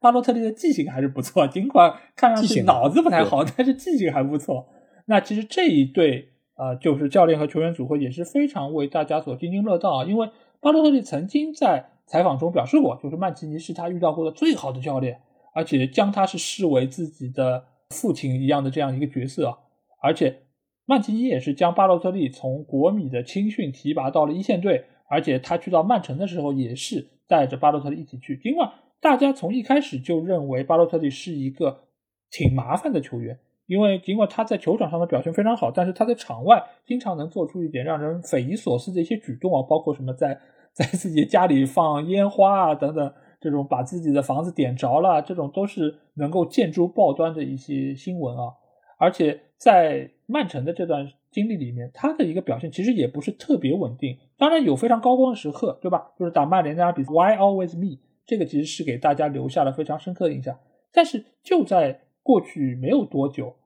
[0.00, 4.68] 巴洛特利的记性还是不错，尽管看上去脑子不太好，但是记性还不错。
[5.06, 10.28] 那其实这一对啊，就是教练和球员组合也是非常为大家所津津乐道啊，因为。
[10.60, 15.20] 巴洛特利曾经在采访中表示过，就是曼奇尼是他遇到过的最好的教练，
[15.54, 19.58] 而且将他是视为自己的父亲一样的这样一个角色。
[20.00, 20.40] 而且
[20.86, 28.36] 曼奇尼也是将巴洛特利从国米的青训提拔到了一线队，而且他去到曼城的时候也是带着巴洛特利一起去。
[28.38, 31.84] 尽管大家从一开始就认为巴洛特利是一个
[32.30, 33.38] 挺麻烦的球员。
[33.66, 40.40] 因为尽管他在球场上的表现非常好，但是他在场外经常能做出一点让人匪夷所思的一些举动啊，包括什么在
[40.78, 48.54] 在自己家里放烟花啊等等，这种把自己的房子点着了，这种都是能够见诸报端的一些新闻啊。
[48.96, 56.12] 而且在曼城的这段经历里面，他的一个表现其实也不是特别稳定，当然有非常高光的时刻，对吧？
[56.16, 57.98] 就是打曼联那场比赛，Why always me？
[58.24, 60.56] 这个其实是给大家留下了非常深刻的印象。
[60.92, 63.56] 但是就在过去没有多久，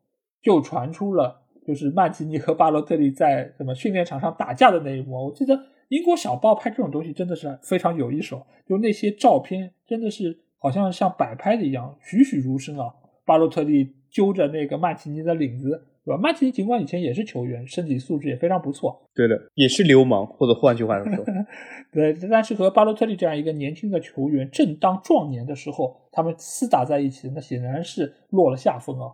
[0.40, 5.26] 就传出了就是曼奇尼和巴洛特利在什么训练场上打架的那一幕。
[5.26, 5.58] 我记得
[5.92, 12.86] 英国小报拍这种东西真的是非常有一手，就那些照片真的是好像像摆拍的一样，栩栩如生啊。
[13.26, 15.70] 巴洛特利揪着那个曼奇尼的领子，
[16.02, 16.18] 对吧？
[16.18, 21.24] 曼奇尼尽管以前也是球员，身体素质也非常不错，对的，也是流氓，或者换句话说，
[21.92, 22.16] 对。
[22.30, 26.00] 但是和巴洛特利这样一个年轻的球员正当壮年的时候。
[26.14, 29.12] 他们厮打在一起，那显然是落了下风啊。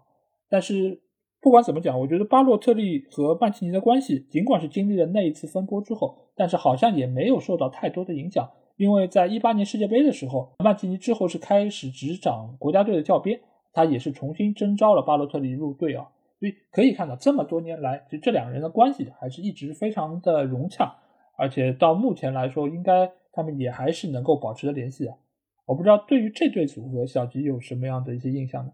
[0.48, 1.00] 但是
[1.40, 8.50] 不管怎么讲，我觉得巴洛特利和曼奇尼的关系，尽管是经历了那一次风波之后，但是好像也没有受到太多的影响。
[8.76, 13.40] 因为在一八年世界杯的时候，曼奇尼之后是开始执掌国家队的教鞭，
[13.72, 16.08] 他也是重新征召了巴洛特利入队啊。
[16.38, 20.96] 所以可以看到，这么多年来，就这两个人的关系还是一直非常的融洽，
[21.36, 25.16] 而且到目前来说，应该他们也还是能够保持着联系的。
[25.66, 28.72] 我不知道对于这对组合，小吉有什么样的一些印象呢？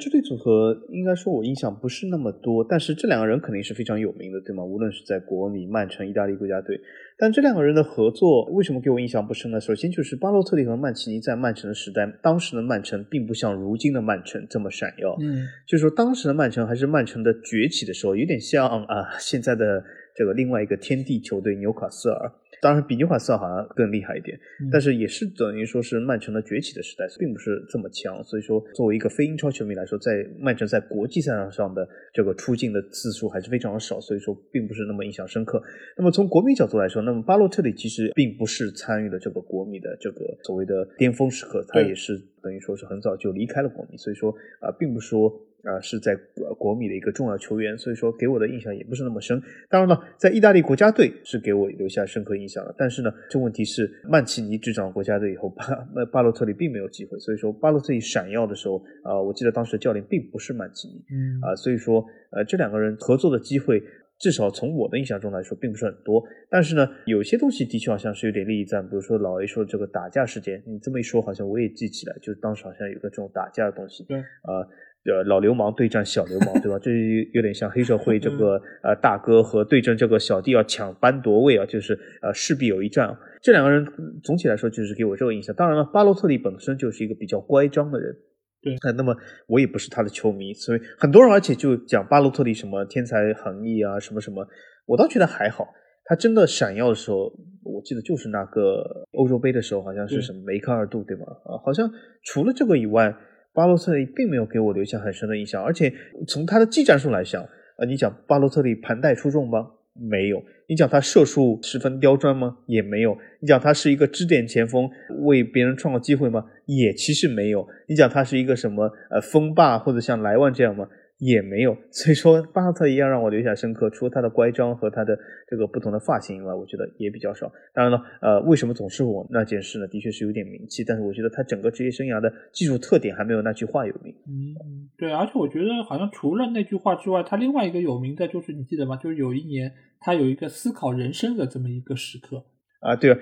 [0.00, 4.64] 这对组合应该说我印象不是那么多，但是这两个人肯定是非常有名的，对吗？
[4.64, 6.80] 无论是在国米、曼城、意大利国家队，
[7.18, 9.60] 但这两个人的合作为什么给我印象不深呢？
[9.60, 19.84] 首先就是巴洛特利和曼奇尼在曼城的时代，当时的曼城并不像如今的曼城这么闪耀，嗯，就是说当时的曼城还是曼城的崛起的时候，有点像啊现在的
[20.16, 22.32] 这个另外一个天地球队纽卡斯尔。
[22.60, 24.38] 当然，比纽卡斯尔好像更厉害一点，
[24.70, 28.22] 但是也是等于说是曼城的崛起的时代，并不是这么强。
[28.24, 35.62] 所以说，作为一个非英超球迷来说，在曼城在国际赛场上的这个出镜的次数还是非常的少，所以说并不是那么印象深刻。
[35.96, 45.30] 那么从国米角度来说，那么巴洛特利其实并不是参与了这个国米的这个所谓的巅峰时刻，他也是等于说是很早就离开了国米，所以说啊，并不说。
[45.64, 46.16] 啊，是在
[46.58, 49.40] 国米的一个重要球员，所以说给我的印象也不是那么深。
[49.68, 52.74] 当然了，在意大利国家队是给我留下深刻印象的。
[52.78, 57.18] 但是呢，这问题是曼奇尼执掌国家队以后，巴那巴洛特利并没有机会。
[57.18, 63.82] 所以说巴洛特利闪耀的时候，啊，我记得当时教练并不是曼奇尼，嗯啊，所以说呃，这两个人合作的机会，
[64.18, 66.22] 至少从我的印象中来说，并不是很多。
[66.48, 74.66] 但是呢，有些东西的确好像是有点利益在，比如说老 A 说这个打架事件，你这么一说，好像我也记起来，就是当时好像有个这种打架的东西，对，啊。
[75.06, 76.78] 呃，老流氓对战小流氓，对吧？
[76.78, 76.90] 这
[77.32, 83.16] 有点像黑社会这个呃大哥和对阵这个小弟要抢班夺位啊，就是呃势必有一战。
[83.40, 83.82] 这两个人
[84.22, 85.56] 总体来说就是给我这个印象。
[85.56, 88.14] 当然了，巴洛特利本身就是一个比较乖张的人，
[88.60, 88.76] 对。
[88.92, 89.16] 那么
[89.48, 94.46] 我也不是他的球迷，所以很多人而且就讲巴洛特利什么天才横溢啊，什么什么，
[94.84, 95.66] 我倒觉得还好。
[96.04, 97.32] 他真的闪耀的时候，
[97.64, 101.24] 我记得就是那个欧洲杯的时候，好像是什么梅开二度，对吗？
[101.46, 101.90] 啊，好像
[102.22, 103.16] 除了这个以外。
[103.52, 105.92] 巴洛特利并没有给我留下很深的印象，而且
[106.26, 107.42] 从他的技战术来讲，
[107.78, 109.70] 呃，你讲巴洛特利盘带出众吗？
[109.94, 110.42] 没有。
[110.68, 112.58] 你讲他射术十分刁钻吗？
[112.66, 113.18] 也没有。
[113.40, 114.88] 你讲他是一个支点前锋，
[115.22, 116.44] 为别人创造机会吗？
[116.66, 117.66] 也其实没有。
[117.88, 120.86] 你讲他是一个什么呃锋霸或者像莱万这样吗？
[121.20, 123.90] 也没有，所以说巴洛特一样让我留下深刻。
[123.90, 127.52] 除了他的乖张和他的这个不同的发型以外，我觉得也比较少。
[127.74, 129.86] 当然了，呃，为什么总是我那件事呢？
[129.86, 134.14] 的确是有点名气，但是我觉得他整个职业生涯的技术特点还没有那句话有名。
[134.26, 138.96] 嗯，对，而且我觉得好像除了那句话之外，他另外一个有名的就是你记得吗？
[138.96, 142.42] 就是有一年他有一个思考人生的这么一个时刻
[142.80, 143.18] 啊，对啊，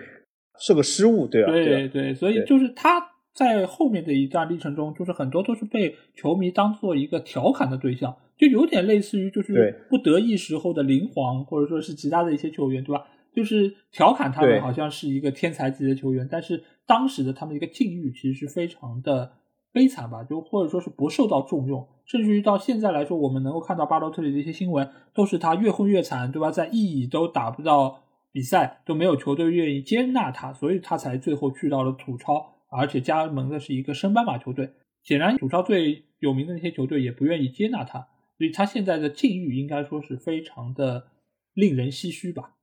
[0.61, 3.07] 是个失误，对啊，对对，所以就是他。
[3.38, 13.07] 在后面的一段历程中，就是很多都是被球迷当做一个调侃的对象，就有点类似于就是不得意时候的林皇，或者说是其他的一些球员，对吧？
[13.33, 19.31] 就是调侃他们好像是一个天才级的球员，但是当时的他们一个境遇其实是非常的
[19.72, 26.51] 悲惨吧，就或者说是不受到重用，甚至于到现在来说，我们能够看到巴洛特利的一些新闻，都是他越混越惨，对吧？
[26.51, 32.57] 在意乙都打不到比赛，都没有球队愿意接纳他，所以他才最后去到了土超。
[32.68, 41.09] 而且加盟的是一个升班马球队，显然主超最有名的那些球队也不愿意接纳他，所以他现在的境遇应该说是非常的
[41.54, 42.54] 令人唏嘘吧。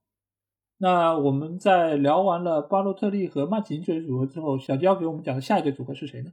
[0.78, 6.32] 那我们在聊完了巴洛特利和曼奇尼这对组合之后，小焦给我们讲的下一对组合是谁呢？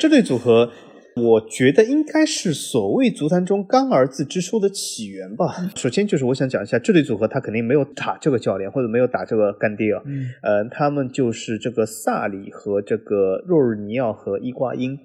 [0.00, 0.72] 这对组合。
[1.16, 5.70] 我觉得应该是所谓足坛中“干儿子之说”的起源吧。
[5.76, 10.02] 首先就是我想讲一下这对组合，他肯定没有打这个教练，或者没有打这个干爹啊。
[10.06, 14.98] 嗯，呃，他们就是这个萨里和这个若日尼奥和伊瓜因。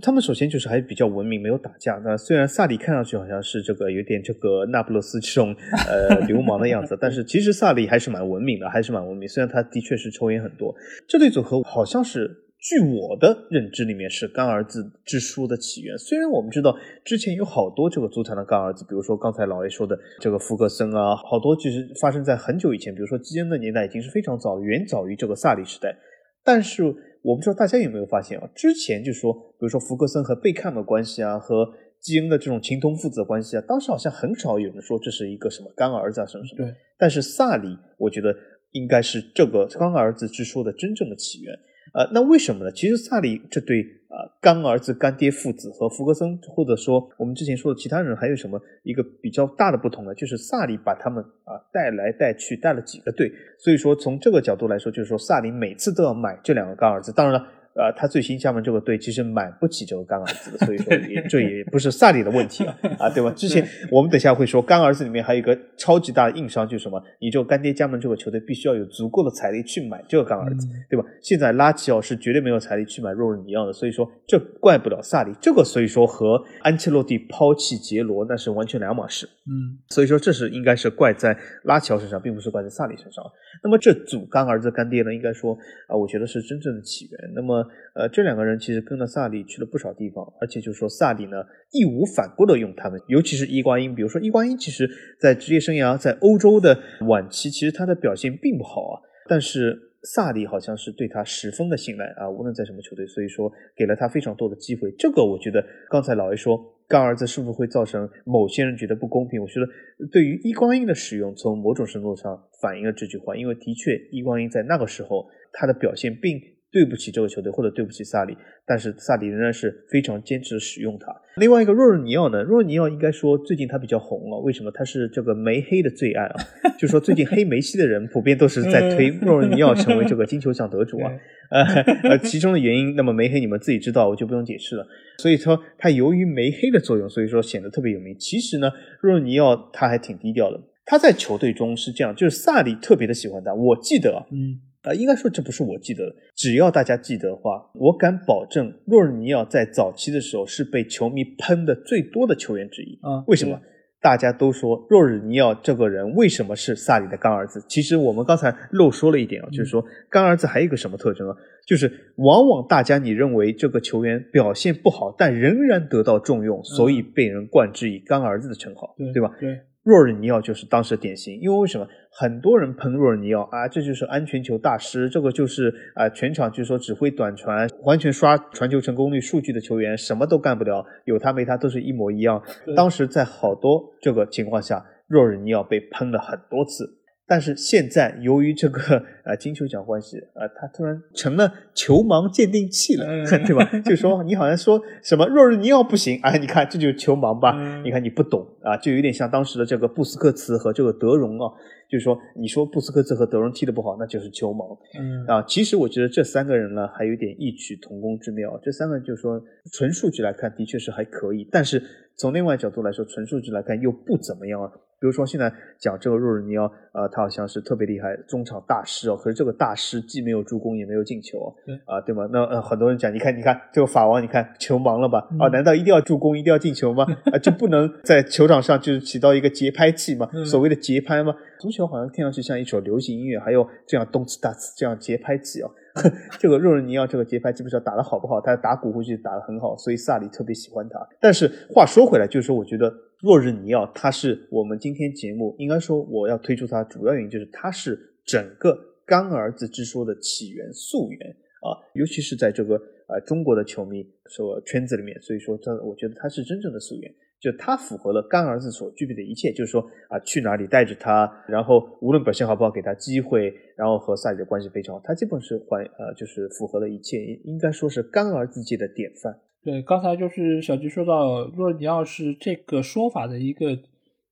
[0.00, 2.00] 他们首先就是还比较文明，没有打架。
[2.04, 5.52] 那虽然萨里看上去好像是这个有点这个那不勒斯这种
[5.88, 9.28] 呃 流氓的样子，但是其实萨里还是蛮文明的，还是蛮文明。
[9.28, 10.72] 虽然他的确是抽烟很多。
[11.08, 12.44] 这对组合好像是。
[12.60, 15.96] 据我的认知里面是干儿子之说的起源。
[15.96, 25.96] 虽然我们知道之前有好多这个足坛的干儿子，比如说刚才老 A 说的这个福格森啊，好多其实发生在很久以前，比如说基恩的年代已经是非常早，远早于这个萨里时代。
[26.42, 26.82] 但是
[27.22, 31.64] 我不知道大家有没有发现啊，之前就说，比如说福格森和贝克汉的关系啊，和
[32.00, 36.66] 基恩的这种情同父子的关系啊，当时好像很少有人说这是一个什么干儿子啊什么什么。
[36.66, 36.74] 对。
[36.98, 37.68] 但是萨里，
[37.98, 38.34] 我觉得
[38.72, 41.56] 应该是这个干儿子之说的真正的起源。
[41.98, 42.70] 呃，那为什么呢？
[42.70, 50.14] 其实萨里这对啊干儿子干爹父子和福格森，或者说我们之前说的其他人，还有什么一个比较大的不同呢？
[50.14, 57.12] 就是萨里把他们啊带来带去带了几个队，所以说从这个角度来说，就是说萨里每次都要买这两个干儿子。
[57.12, 57.44] 当然了。
[57.78, 63.30] 呃，他最新加盟这个队其实买不起这个干儿子的，所以说也这也不是萨里的问题啊，啊，对吧？
[63.38, 67.00] 之前我们等下会说，干儿子里面还有一个超级大的硬伤，就是什么？
[67.20, 71.06] 你这个干爹加盟这个球队，必须要有足够的财力去买这个干儿子，对吧？
[71.22, 75.32] 现在拉齐奥是绝对没有财力去买若尔尼奥的，所以说这怪不了萨里。
[75.40, 79.24] 这个所以说和安切洛蒂抛弃杰罗那是完全两码事。
[79.46, 83.24] 嗯，所以说这是应该是怪在拉齐奥身上，并不是怪在萨里身上。
[83.62, 87.32] 那么这组干儿子干爹呢，应该说啊，我觉得是真正的起源。
[87.34, 94.88] 那么呃，这两个人其实跟了萨里去了不少地方，而且就是说萨里呢义无反顾的用他们，尤其是伊瓜因，比如说伊瓜因，其实
[95.20, 99.84] 在职业生涯在欧洲的晚期，其实他的表现并不好啊，但是。
[100.04, 104.92] 萨里好像是对他十分的信赖啊，无论在什么球队，所以说给了他非常多的机会。
[104.92, 106.56] 这个我觉得，刚才老 A 说
[106.86, 109.42] 干儿子是不是会造成某些人觉得不公平？
[109.42, 109.66] 我觉得
[110.12, 116.40] 对于伊光英的使用，从某种程度上反映了这句话，因为的确伊光英在那个时候他的表现并。
[116.70, 121.06] 对不起这个球队，或者对不起萨里，但是萨里仍然是非常坚持使用他。
[121.36, 124.70] 另外一个若尔尼奥呢，若尔尼奥应该说最近他比较红了，为什么？
[124.70, 126.36] 他是这个梅黑的最爱啊，
[126.78, 131.10] 就是说最近黑梅西的人普遍都是在推若尔尼奥成为这个金球奖得主啊。
[131.50, 131.64] 呃
[132.02, 134.86] 呃，其中的原因，那么梅黑你们自己知道，我就不用解释了。
[135.16, 138.14] 所以说他由于梅黑的作用，所以说显得特别有名。
[138.18, 143.54] 其实呢，若尔尼奥他还挺低调的，他在球队中是这样，就是萨里特别的喜欢他。
[143.54, 144.60] 我记得，嗯。
[144.88, 146.16] 啊，应该说这不是我记得的。
[146.34, 152.98] 只要大家记得的话，我敢保证，若尔尼奥在早期的时候是被球迷喷的最多的球员之一。
[153.02, 153.60] 啊，为什么？
[154.00, 157.60] 大家都说若尔尼奥这个人为什么是萨里的干儿子？
[157.68, 161.34] 其实我们刚才漏说了一点啊，就是说干儿子还有一个什么特征啊？
[161.66, 169.34] 就是往往大家你认为这个球员表现不好，但仍然得到重用，所以被人冠之以干儿子的称号，对吧？
[169.40, 169.58] 对。
[169.88, 173.66] 若尔尼奥就是当时的典型，因为为什么很多人喷若尔尼奥啊？
[173.66, 182.42] 这就是安全球大师，这个就是啊，全场就说只会短传，完全刷传球成功率数据的球员，什么都干不了，有他没他都是一模一样。
[182.76, 186.97] 当时在好多这个情况下，若尔尼奥被喷了很多次。
[187.28, 193.04] 但是现在由于这个 呃金球奖关系，呃，他突然成了球盲鉴定器了，
[193.46, 193.64] 对吧？
[193.84, 197.52] 就说你好像说什么若日尼奥不行，哎，你看这就是球盲吧？
[197.84, 201.52] 你看你不懂啊，就有点像当时的这个布斯克茨和这个德容啊，
[201.90, 204.78] 就是说你说布斯克茨和德容踢的不好，那就是球盲。
[204.98, 208.58] 嗯啊，其实我觉得这三个人呢，还有点异曲同工之妙。
[208.62, 209.38] 这三个人就是说
[209.70, 211.82] 纯数据来看的确是还可以，但是
[212.18, 214.68] 从另外角度来说，纯数据来看又不怎么样啊。
[215.00, 219.16] 比如说，现在讲这个若尔尼奥，呃，他好像是特别厉害，中场大师哦。
[219.16, 221.54] 可是这个大师既没有助攻，也没有进球，
[221.84, 222.28] 啊，对吗？
[222.32, 225.28] 那呃，很多人讲，你看，你看这个法王，你看球盲了吧？
[225.38, 227.06] 啊，难道一定要助攻，一定要进球吗？
[227.32, 230.28] 啊，就不能在球场上就是起到一个节拍器吗？
[230.44, 231.32] 所谓的节拍吗？
[231.60, 235.70] 足球好像听上去像一首流行音乐，还有这样动次打次这样节拍器哦。
[236.38, 238.40] 这个若日尼奥这个节拍基本上打得好不好？
[238.40, 240.98] 他打鼓估计打得很好，所以萨里特别喜欢他。
[241.20, 242.92] 但是话说回来，就是说，我觉得。
[243.20, 251.28] 若日尼奥，他是我们今天节目应该说我要推出他主要原因就是他是整个干儿子之说的起源溯源
[251.60, 269.38] 啊，尤其是在这个呃中国的球迷说圈子里面，所以说这我觉得他是真正的溯源，就他符合了干儿子所具备的一切，就是说啊去哪里带着他，然后无论表现好不好给他机会，然后和萨里的关系非常好，他基本是还呃就是符合了一切，应该说是干儿子界的典范。
[269.62, 273.76] 对，刚才就是小吉说到，若你要是这个说法的一个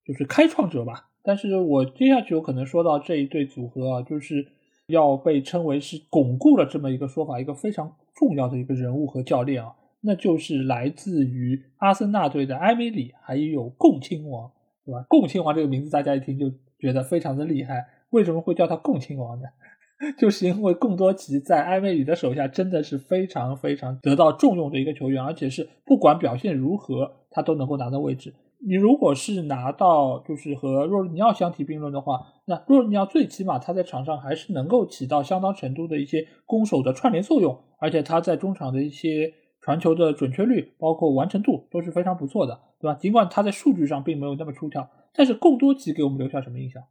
[0.04, 4.46] 就是开创者吧，但是我接下去有可能说到这一对组合啊，就是
[4.86, 9.72] 要被称为是巩固了这么一个说法，一个非常重要的一个人物和教练啊，
[10.06, 14.50] 那就是来自于阿森纳队的埃梅里，还有共亲王，
[14.84, 15.04] 对吧？
[15.08, 19.44] 共亲王这个名字大家一听就觉得非常的厉害，为什么会叫他共亲王呢？
[20.16, 28.34] 就是因为贡多奇在埃梅里的手下真的是非常非常得到重用的一个球员，而且是不管表现如何，他都能够拿到位置。
[28.66, 39.32] 你如果是拿到就是和若尼奥相提并论的话，那若尼奥最起码他在场上还是能够起到相当程度的一些攻守的串联作用，而且他在中场的一些
[39.66, 42.94] 传球的准确率，包括完成度都是非常不错的，对吧？
[42.94, 46.82] 尽管他在数据上并没有那么出挑，但是贡多奇给我们留下什么印象？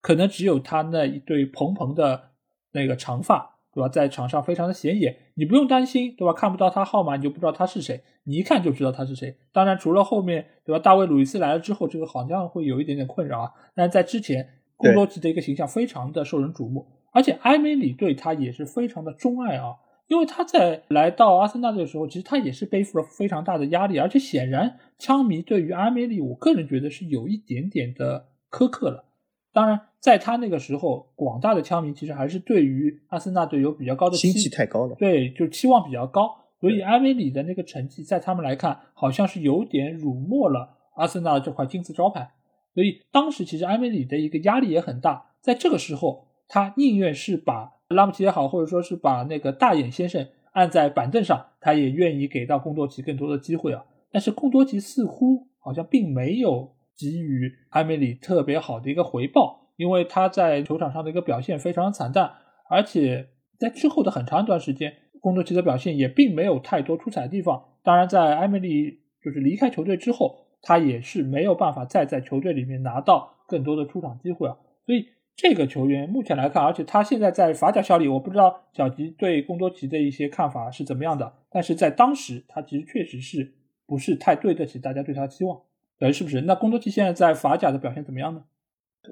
[0.00, 2.28] 可能只有他那一对蓬蓬的。
[2.72, 3.88] 那个长发，对吧？
[3.88, 6.34] 在场上非常的显眼，你不用担心，对吧？
[6.34, 9.38] 看不到他号码，你就不知道他是谁，你一看就知道他是谁。
[9.54, 10.78] 当然，除了后面，对吧？
[10.78, 13.50] 大卫·鲁伊斯来了之后，这个好像会有一点点困扰啊。
[13.74, 19.76] 但是在之前，贡多奇的一个形象非常的受人瞩目，而且埃梅里对他也是非常的钟爱啊。
[20.08, 29.04] 因为他在来到阿森纳队的时候，其实他也是背负了非常大的压力，而且显然，枪迷对于阿梅里，我个人觉得是有一点点的苛刻了。
[29.52, 29.82] 当然。
[30.00, 34.94] 在他那个时候，广大的枪迷其实还是对于阿森纳队有比较高的期，期太高了。
[34.94, 42.30] 对，就期望比较高，所以阿梅里的那个成绩，在他们来看，好像是有点辱没了阿森纳的这块金字招牌。
[42.74, 53.84] 所以当时其实埃梅里的一个压力也很大，在这个时候，他宁愿是把拉姆齐也好，或者说是把那个大眼先生按在板凳上，他也愿意给到贡多奇更多的机会啊。
[54.10, 59.66] 但是贡多奇似乎好像并没有给予埃梅里特别好的一个回报。
[59.78, 62.32] 因为他在球场上的一个表现非常惨淡，
[62.68, 63.28] 而且
[63.60, 67.62] 在之后的很长一段时间，贡多齐的表现也并没有太多出彩的地方。
[67.84, 74.56] 当然，在埃梅里就是离开球队之后，他也是没有办法再在球队里面拿到更多的出场机会啊。
[74.84, 75.06] 所以
[75.40, 81.32] 这个球员目前来看，而且他现在在法甲效力，我不知道小吉对贡多齐的一些看法是怎么样的。
[81.48, 83.54] 但是在当时，他其实确实是
[83.86, 85.56] 不是太对得起大家对他的期望，
[86.00, 86.40] 呃，是不是？
[86.40, 88.42] 那贡多齐现在在法甲的表现怎么样呢？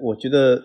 [0.01, 0.61] 我觉得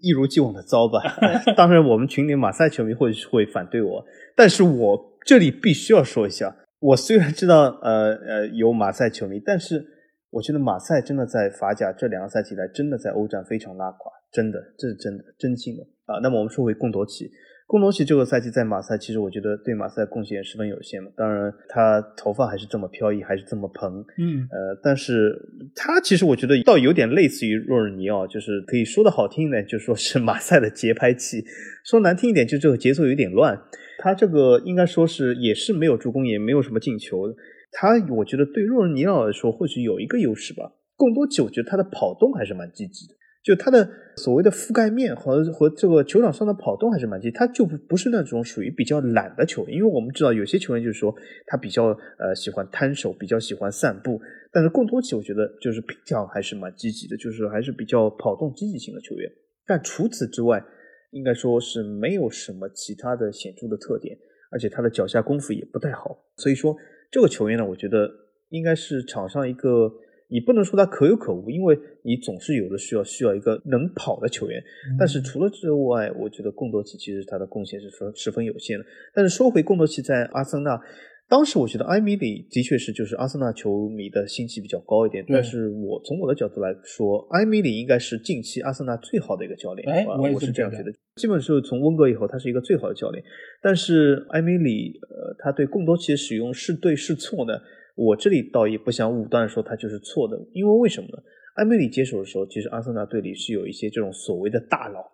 [0.00, 0.98] 一如既往的糟吧。
[1.54, 4.04] 当然，我们群里马赛球迷会会反对我，
[4.34, 9.84] 但是我这里必须要说一下，我虽然知道呃呃有马赛球迷，但是
[10.30, 16.18] 我觉得马赛真的在法甲这两个赛季来，真的在欧战非常拉垮，真的，这是真的，真心的啊。
[16.22, 17.30] 那么我们说回贡多齐。
[17.66, 21.10] 贡多齐这个赛季在马赛，其实我觉得对马赛贡献十分有限嘛。
[21.16, 25.34] 当然，他头发还是这么飘逸，还是这么蓬，嗯，呃，但是
[25.74, 31.38] 他其实我觉得倒有点类似于若尔尼奥，就是可以说的好听一点，就说是马赛的节拍器；
[31.82, 33.58] 说难听一点，就这个节奏有点乱。
[34.00, 37.34] 他这个应该说是也是没有助攻，也没有什么进球。
[37.70, 40.72] 他我觉得对若尔尼奥来说或许有一个优势吧。
[40.94, 43.14] 贡多齐我觉得他的跑动还是蛮积极的。
[43.42, 51.12] 就他的所谓的覆盖面和和这个球场上的跑动还是蛮积极，他就不不是那种属于比较懒的球员，因为我们知道有些球员就是说
[51.46, 51.86] 他比较
[52.18, 54.20] 呃喜欢摊手，比较喜欢散步，
[54.52, 59.28] 但是贡多齐我觉得就是平常还是蛮积极的，就是还是比较跑动积极型的球员。
[59.66, 60.62] 但除此之外，
[61.10, 64.16] 应该说是没有什么其他的显著的特点，
[64.52, 66.76] 而且他的脚下功夫也不太好，所以说
[67.10, 68.08] 这个球员呢，我觉得
[68.50, 69.92] 应该是场上一个。
[70.32, 74.58] 你不能说他可有可无，因为你总是有的需要需要一个能跑的球员。
[74.98, 78.84] 但是除了之外，我觉得贡多齐其实他的贡献是说十分有限的。
[79.14, 80.80] 但是说回贡多齐在阿森纳，
[81.28, 85.22] 当时我觉得埃米里的确是就是阿森纳球迷的心气比较高一点。
[85.28, 89.86] 但是我从我的角度来说，埃米里应该是近期阿森纳最好的一个教练。
[89.86, 90.90] 哎，我是这样觉得。
[91.16, 93.22] 基本是从温格以后，他是一个最好的教练。
[93.60, 97.52] 但是埃米里，呃，他对贡多齐的使用是对是错呢？
[97.94, 101.22] 我这里倒也不想武断说他就是错的，因为为什么呢？
[101.56, 105.04] 埃梅里接手的时候，其实阿森纳队里是有一些这种所谓的大佬，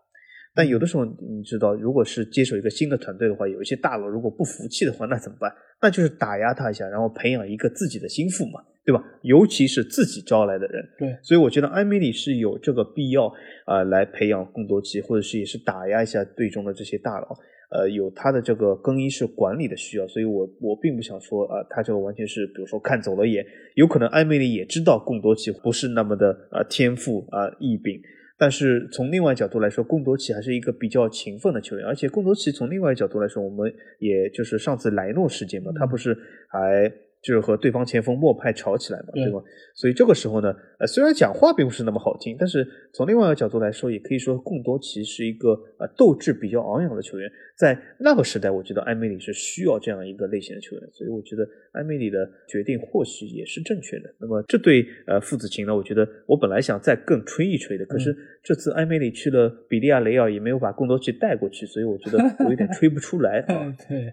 [0.54, 5.52] 但有的时候你知道，如果是接手一个新的团队的话，有一些大佬如果不服气的话，那怎么办？
[5.82, 9.02] 那就是打压他一下，然后培养一个自己的心腹嘛，对吧？
[9.22, 10.88] 尤其是自己招来的人。
[10.96, 13.26] 对，所以我觉得埃梅里是有这个必要
[13.64, 17.36] 啊，来培养更多期，或者是也是打压一下队中的这些大佬。
[17.70, 23.44] 呃，有他的这个更衣室管理的需要，所以我我并不想说啊，他这个完全是比如说看走了眼，
[23.74, 28.00] 有可能艾梅里也知道贡多奇不是那么的呃天赋啊异禀，
[28.38, 36.16] 但是从另外角度来说，贡多奇还是一个比较勤奋的球员，而且贡多奇从另外角度来说，我们也就是上次莱诺事件嘛，他不是
[36.48, 36.90] 还。
[37.20, 39.42] 就是和对方前锋莫派吵起来嘛，对吧？
[39.74, 47.30] 所以这个时候呢，呃，虽然讲话并不是那么好听，但是从另外一个角度来说，也可以说贡多奇是一个呃斗志比较昂扬的球员。
[47.56, 54.14] 在那个时代，我觉得埃梅里是需要这样一个类型的球员，所以我觉得埃梅里的决定或许也是正确的。
[54.18, 63.74] 那么这对呃父子情呢，我觉得我本来想再更吹一吹的，可是这次埃梅里去了比利亚雷尔，也没有把贡多奇带过去，所以我觉得我有点吹不出来 啊。
[63.88, 64.12] 对。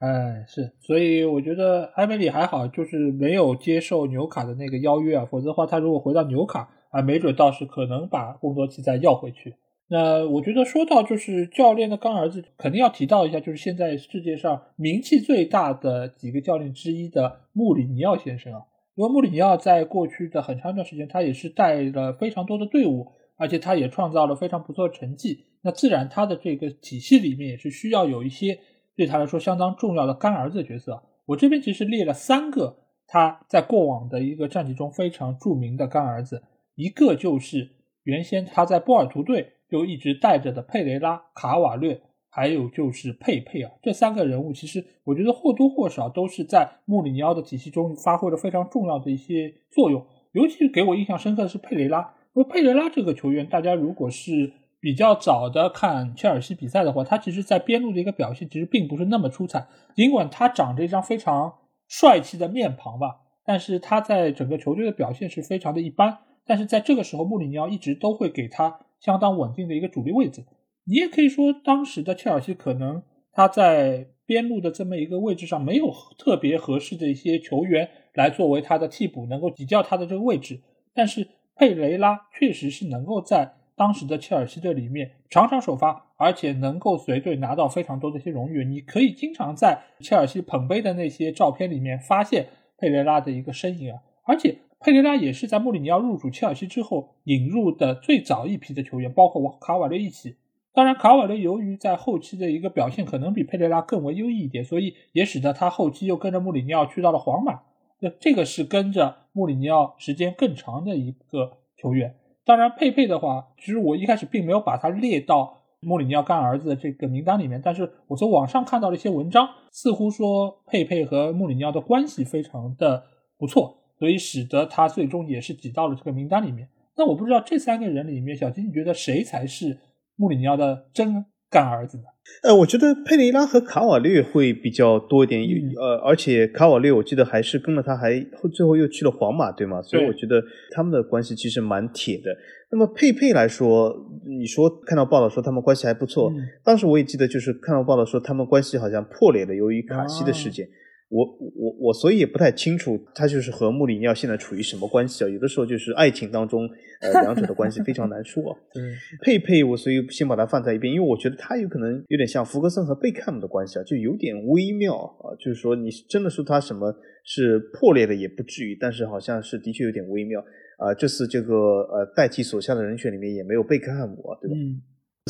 [0.00, 9.56] 哎，是，所以我觉得埃梅里还好，就是没有接受纽卡的那个邀约啊，否则的话，他如果回到纽卡啊，没准倒是可能把贡多齐再要回去。
[9.88, 18.62] 那我觉得说到就是教练的干儿子，肯定要提到一下，就是现在世界上名气最大的几个教练之一的穆里尼奥先生啊，
[18.94, 28.58] 因为穆里尼奥在过去的很长一段时间，他也是带了非常多的队伍，而且他也创造了非常不错的成绩，那自然他的这个体系里面也是需要有一些。
[29.00, 36.42] 对他来说相当重要的干儿子角色，我这边其实列了三个他在过往的一个战绩中非常著名的干儿子，
[36.74, 37.70] 一个就是
[38.02, 54.52] 原先他在波尔图队就一直带着的佩雷拉、卡瓦略，还有就是佩佩啊，这三个人物其实我觉得或多或少都是在穆里尼奥的体系中发挥了非常重要的一些作用，尤其是给我印象深刻的是佩雷拉，因为佩雷拉这个球员，大家如果是。
[54.80, 59.68] 比较早的看切尔西比赛的话，他其实，在边路的一个表现其实并不是那么出彩。
[59.94, 61.52] 尽管他长着一张非常
[61.86, 66.18] 帅气的面庞吧，但是他在整个球队的表现是非常的一般。
[66.46, 70.46] 但是在这个时候，穆里尼奥一直都会给他相当稳定的一个主力位置。
[70.84, 73.02] 你也可以说，当时的切尔西可能
[73.32, 80.62] 他在边路的这么一个位置上没有特别合适的一些球员来作为他的替补，能够抵掉他的这个位置。
[80.94, 83.59] 但是佩雷拉确实是能够在。
[83.80, 88.62] 当时的切尔西队里面常常首发，而且能够随队拿到非常多的一些荣誉。
[88.62, 94.02] 你可以经常在切尔西捧杯的那些照片里面发现佩雷拉的一个身影啊！
[94.24, 100.36] 而且佩雷拉也是在穆里尼奥入主切尔西之后引入的最早一批的球员，包括瓦卡瓦略一起。
[100.74, 107.60] 当然，卡瓦略由于在后期的一个表现可能比佩雷拉更为优异一点，所以也使得他后期又跟着穆里尼奥去到了皇马。
[108.00, 112.16] 那这个是跟着穆里尼奥时间更长的一个球员。
[112.44, 123.04] 当然，佩佩的话，其实我一开始并没有把他列到穆里尼奥干儿子的这个名单里面，但是我从网上看到了一些文章，似乎说佩佩和穆里尼奥的关系非常的
[123.38, 126.68] 不错，所以使得他最终也是挤到了这个名单里面。
[126.96, 129.78] 那我不知道这三个人里面，小金你觉得谁才是
[130.16, 132.04] 穆里尼奥的真干儿子呢？
[132.42, 135.42] 呃，我觉得佩雷拉和卡瓦略会比较多一点，
[135.78, 138.18] 呃，而且卡瓦略我记得还是跟了他，还
[138.52, 139.82] 最后又去了皇马，对吗？
[139.82, 142.34] 所以我觉得他们的关系其实蛮铁的。
[142.72, 143.94] 那么佩佩来说，
[144.26, 146.32] 你说看到报道说他们关系还不错，
[146.64, 150.66] 当时我也记得就是看到报道说他们关系好像破裂了，由于卡西的事件。
[151.10, 155.28] 我我我，所以也不太清楚他就是和穆里尼奥现在处于什么关系啊？
[155.28, 156.68] 有的时候就是爱情当中，
[157.00, 158.56] 呃，两者的关系非常难说。
[158.78, 165.34] 嗯，佩佩，我所以先把它放在一边，因为我觉得他有可能有点像福格森和贝克汉姆的关系啊，就有点微妙啊。
[165.38, 166.94] 就是说，你真的说他什么
[167.24, 170.40] 是破裂的也不至于，但是好像是的确有点微妙
[170.78, 170.94] 啊。
[170.94, 174.54] 这次这个呃代替所下的人选里面也没有贝克汉姆啊，对吧？
[174.56, 174.80] 嗯。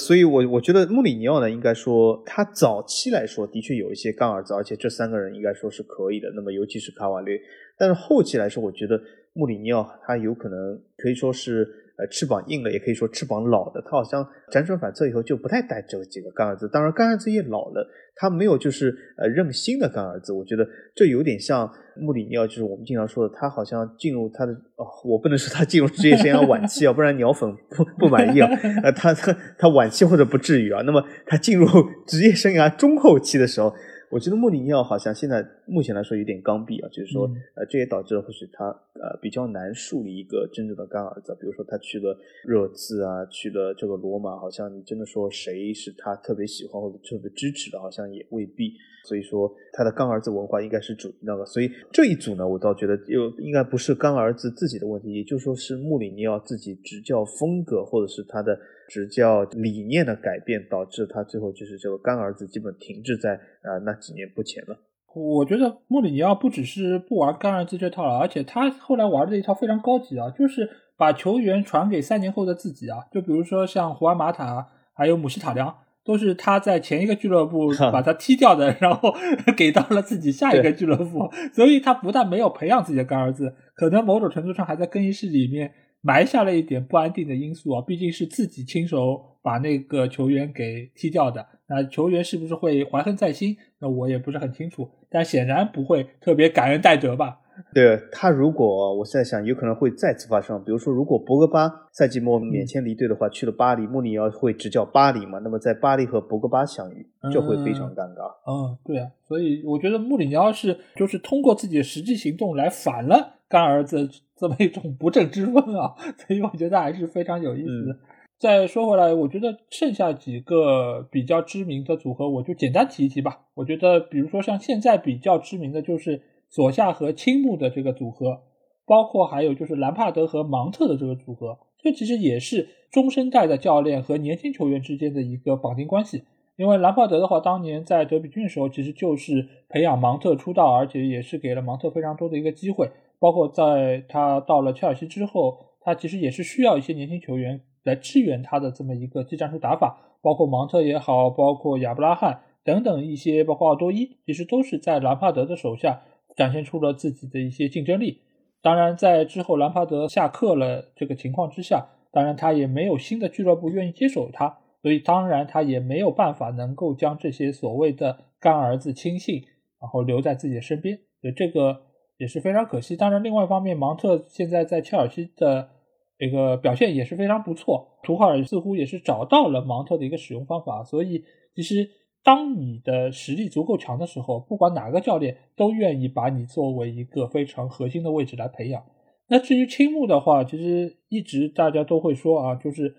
[0.01, 6.33] 所以，我我觉得穆里尼奥呢，应该说他早期来说的确有一些干儿子，而且这三个人应该说是可以的。
[6.35, 7.39] 那么，尤其是卡瓦略，
[7.79, 9.01] 但是后期来说，我觉得
[9.35, 11.77] 穆里尼奥他有可能可以说是。
[12.01, 13.83] 呃，翅膀硬了，也可以说翅膀老了。
[13.85, 16.67] 他好像辗转反侧以后就不太带这几个干儿子。
[16.67, 17.87] 当然，干儿子也老了，
[18.21, 20.31] 他没有就是呃任性的干儿子。
[20.31, 21.67] 我觉得这有点像
[21.97, 28.51] 穆里尼奥，就是我们经常说的，他好像进入他的哦，我不能说他进入职业生涯晚期啊，不然鸟粉不不满意啊。
[28.83, 30.83] 呃，他他他晚期或者不至于啊。
[30.85, 31.67] 那么他进入
[32.07, 33.75] 职业生涯中后期的时候。
[34.11, 41.37] 我觉得穆里尼奥好像现在目前来说有点刚愎啊，就是说，呃，这也导致了或许他呃比较难树立一个真正的干儿子。
[41.41, 48.73] 比如说他去了热刺啊，去了这个罗马，好像你真的说谁是他特别喜欢或者特别支持的，好像也未必。
[49.05, 58.59] 所以说他的干儿子文化应该是主那个，所以这一组呢，我倒觉得又应该不是干儿子自己的问题，也就是说是穆里尼奥自己执教风格或者是他的。
[58.91, 64.77] 执教理念的改变，导致他最后就是这个干儿子基本停滞在啊那几年不前了。
[65.15, 72.99] 我觉得穆里尼奥不只是不玩干儿子这套了，而且他后来玩的一套非常高级啊，就是把球员传给三年后的自己啊。
[73.13, 75.75] 就比如说像胡安马塔还有姆希塔良，
[76.05, 79.13] 都是他在前一个俱乐部 把他踢掉的，然后
[79.57, 81.29] 给到了自己下一个俱乐部。
[81.53, 85.73] 所以他不但没有培养自己的干儿子，可能某种程度上还在更衣室里面。
[86.03, 93.57] 埋下了一点不安定的因素啊，毕竟是自己亲手把那个球员给踢掉的，那球员是不是会怀恨在心？
[93.79, 97.39] 那我也不是很清楚，但显然不会特别感恩戴德吧？
[97.75, 105.39] 对他，如果我在想，有可能会再次发生，比如说，如果博格巴赛季末免签离队的话，去了巴黎，穆里尼奥会执教巴黎嘛？
[105.41, 108.33] 那么在巴黎和博格巴相遇，就会非常尴尬。
[108.47, 114.09] 嗯，对啊，所以我觉得穆里尼奥是就是通过自己的实际行动来反了干儿子。
[114.41, 117.99] 这么一种不正之风啊，所以我觉得还是非常有意思的。
[118.39, 123.41] 再说回来，我觉得剩下几个比较知名的组合，我就简单提一提吧。
[123.53, 128.41] 我觉得，比如说像现在比较知名的就是索夏和青木的这个组合，
[128.87, 136.23] 包括还有就是兰帕德和芒特的这个组合，这其实也是中生代的教练和年轻球员之间的一个绑定关系。
[136.57, 142.91] 因为兰帕德的话，当年在德比郡的时候，其实就是培养芒特出道，而且也是给了芒特非常多的一个机会。
[143.21, 150.17] 包括在他到了切尔西之后，他其实也是需要一些年轻球员来支援他的这么一个技战术打法。
[150.23, 156.03] 包括芒特也好，包括亚布拉罕等等一些，包括奥多伊，其实都是在兰帕德的手下
[156.37, 158.21] 展现出了自己的一些竞争力。
[158.61, 169.43] 当然，在之后兰帕德下课了这个情况之下，当然他也没有新的俱乐部愿意接手他，所以当然他也没有办法能够将这些所谓的干儿子亲信，
[169.81, 170.99] 然后留在自己的身边。
[171.21, 171.90] 所以这个。
[172.21, 172.95] 也是非常可惜。
[172.95, 175.71] 当然，另外一方面，芒特现在在切尔西的
[176.19, 177.99] 这个表现也是非常不错。
[178.03, 180.85] 图赫尔似乎也是找到了芒特的一个使用方法。
[180.85, 181.89] 所以，其实
[182.23, 188.83] 当你的实力足够强的时候，不管哪个教练都愿意把你作为一个非常核心的位置来培养。
[189.29, 192.95] 那至于青木的话，其实一直大家都会说啊，就是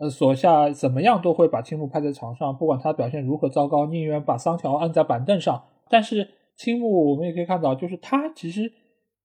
[0.00, 5.62] 呃，索夏怎么样都会把青木派在场上，不管他表现如何糟糕，宁愿把桑乔按在板凳上。
[5.88, 6.28] 但是。
[6.56, 8.72] 青木，我们也可以看到，就是他其实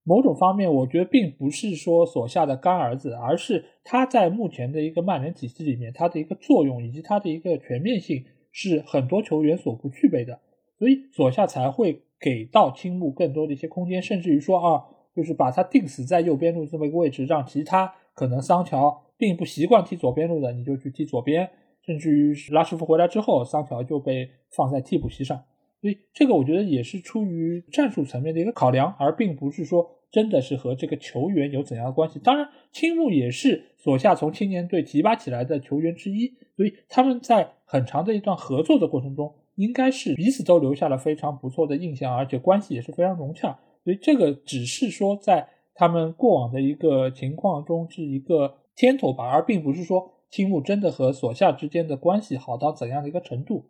[0.04, 10.40] 某种方面，我觉得并不是说所下的干儿子，而是他在目前的一个曼联体系里面，他的一个作用以及他的一个全面性是很多球员所不具备的，
[10.78, 14.84] 所以左下才会给到青木更多的一些空间，甚至于说啊，
[15.16, 21.50] 就是把他定死在右边路这么一个位置，让其他可能桑乔并不习惯踢左边路的，你就去踢左边。
[21.86, 25.44] 甚至于拉什福回来之后，桑乔就被放在替补席上。
[25.82, 32.20] 所以这个我觉得也是出于战术层面的一个考量，而并不是说真的是和这个球员有怎样的关系。
[32.20, 43.60] 当然，青木也是索夏从青年队提拔起来的球员之一，所以他们在很长的一段合作的过程中，应该是彼此都留下了非常不错的印象，而且关系也是非常融洽。
[43.84, 53.66] 所以这个只是说在他们过往的一个情况中是一个牵头吧，而并不是说青木真的和索夏之间的关系好到怎样的一个程度。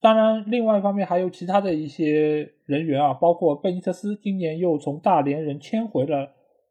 [0.00, 6.30] 当然，另外一方面还有其他的一些人员啊，包括贝尼特斯，今年又从大连人签回了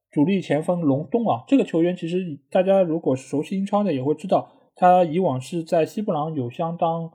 [0.09, 1.43] 主力前锋隆东啊。
[1.45, 7.11] 这个球员其实大家如果熟悉英超的也会知道，他以往是在西布朗有相当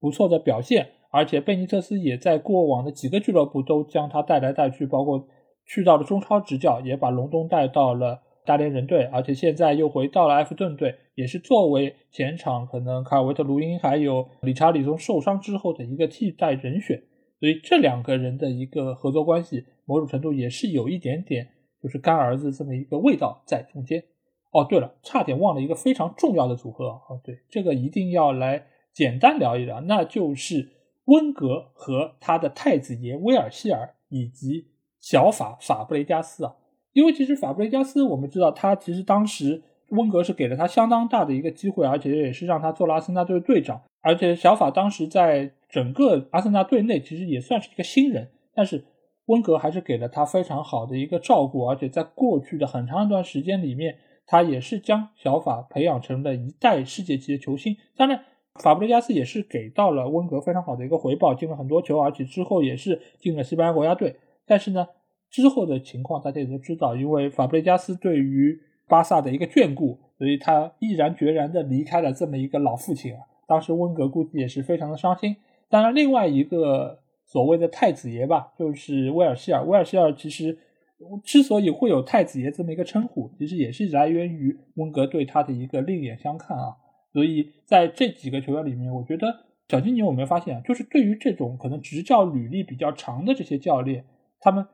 [0.00, 5.28] 不错的表现，而且贝尼特斯也在过往的几个俱乐部都将他带来带去，包括
[5.64, 8.22] 去到了中超执教，也把隆东带到了。
[8.44, 17.02] 大连人队，而且现在又回到了埃弗顿队，也是作为前场可能卡尔维特卢因还有理查里松受伤之后的一个替代人选，
[17.38, 21.48] 所以这两个人的一个合作关系，某种程度也是有一点点
[21.82, 24.02] 就是干儿子这么一个味道在中间。
[24.50, 30.68] 哦，对了，差点忘了一个非常重要的组合哦，对，这个一定要来简单聊一聊，那就是
[31.06, 34.66] 温格和他的太子爷威尔希尔以及
[35.00, 36.56] 小法法布雷加斯啊。
[36.92, 43.80] 因为其实法布雷加斯，我们知道他其实当时温格是给了他相当大的一个机会，而且也是让他做了阿森纳队的队长。
[44.00, 48.84] 而且小法当时在整个阿森纳队内其实也算是一个新人，但是
[49.26, 57.76] 温格还是给了他非常好的一个照顾，而且在过去的很长一段时间里面，他也是将小法培养成了一代世界级的球星。
[57.96, 58.24] 当然，
[58.60, 64.16] 法布雷加斯也是给到了温格非常好的一个回报，进了很多球，而且之后也是进了西班牙国家队。
[64.44, 64.88] 但是呢？
[65.32, 73.20] 之后的情况大家也都知道，因为法布雷加斯对于巴萨的一个眷顾，所以他毅然决然的离开了这么一个老父亲啊。
[73.46, 75.34] 当时温格估计也是非常的伤心。
[75.70, 79.64] 当然，另外一个所谓的太子爷吧，就是威尔希尔。
[79.64, 80.58] 威尔希尔其实
[81.24, 86.76] 之所以会有太子爷这么一个称呼，其实也是来源于温格对他的一个另眼相看啊。
[87.10, 89.34] 所以在这几个球员里面，我觉得
[89.66, 90.62] 小金，牛有没有发现？
[90.62, 94.04] 就是对于这种可能执教履历比较长的这些教练，
[94.38, 94.66] 他们。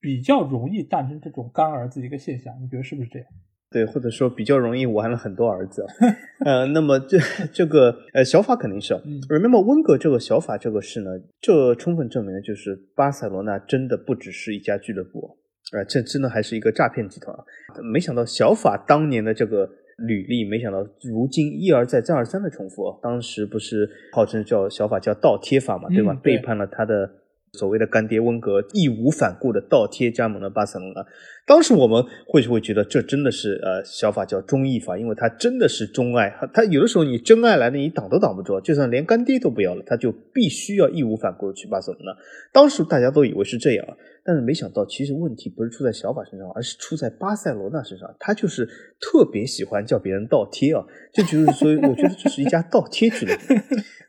[0.00, 3.28] 比较容易诞生这种干儿子一个现象，你觉得是不是这样？
[3.70, 5.84] 对，或者说比较容易玩了很多儿子。
[6.46, 7.18] 呃，那么这
[7.52, 8.94] 这个呃小法肯定是。
[9.28, 15.36] Remember 温格这个小法这个事呢，这充分证明了就是巴塞罗那真的不只是一家俱乐部，
[15.76, 17.44] 呃，这真的还是一个诈骗集团啊！
[17.92, 19.68] 没想到小法当年的这个
[19.98, 22.98] 履历，没想到如今一而再再而三的重复。
[23.02, 26.14] 当时不是号称叫小法叫倒贴法嘛，对吧？
[26.14, 27.10] 背叛了他的。
[27.52, 31.06] 所谓的干爹温格义无反顾的倒贴加盟了巴塞罗那，
[31.46, 42.16] 当时我们会不会觉得这真的是呃小法叫忠义法，因为他真的是钟爱他，有的时候你真爱来了，你挡都挡不住，就算连干爹都不要了，他就必须要义无反顾的去巴塞罗那。
[42.52, 43.86] 当时大家都以为是这样，
[44.28, 48.68] 但是没想到其实问题不是出在小法身上，而是出在巴塞罗那身上，他就是
[49.00, 53.54] 特别喜欢叫别人倒贴啊，这就是所以我觉得这是一家倒贴俱乐部。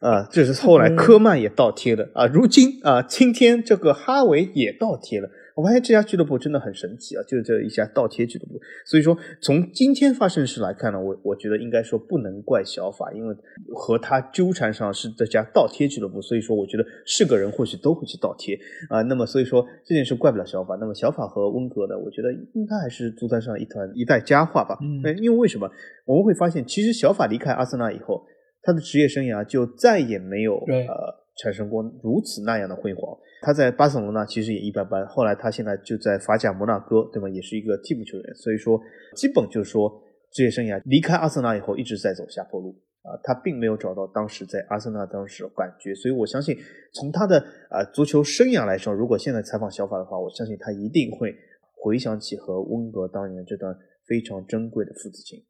[0.05, 5.30] 啊，这是后来科曼也倒贴了啊，如今啊，今天这个哈维也倒贴了。
[5.60, 8.57] 我发现这家俱乐部真的很神奇啊，就是这一家倒贴俱乐部。
[8.86, 13.36] 所以说，从今天发生事来看呢，我我觉得应该说不能怪小法，因为
[13.76, 16.22] 和他纠缠上是这家倒贴俱乐部。
[16.22, 18.57] 所以说，我觉得是个人或许都会去倒贴
[18.89, 19.01] 啊。
[19.01, 20.78] 那么，所以说这件事怪不了小法。
[20.80, 24.78] 那么，小法和温格呢，我觉得应该还是足坛上一团一代佳话吧。
[24.82, 25.70] 嗯，因为为什么
[26.05, 28.24] 我们会发现，其实小法离开阿森纳以后。
[28.62, 33.18] 他的职业生涯就再也没有呃产生过如此那样的辉煌。
[33.41, 37.29] 他在巴塞罗那其实也一般般，后来他现在就在法甲摩纳哥，对吧？
[37.29, 38.79] 也是一个替补球员，所以说
[39.15, 45.95] 基本就是说职业生涯离开阿森纳以后一直在走下坡路啊，他并没有找到当时在阿森纳当时的感觉。
[45.95, 46.57] 所以我相信
[46.93, 51.33] 从他的啊足球生涯来说，如果现在采访小法的话，我相信他一定会
[51.75, 53.73] 回想起和温格当年这段
[54.05, 55.41] 非常珍贵的父子情。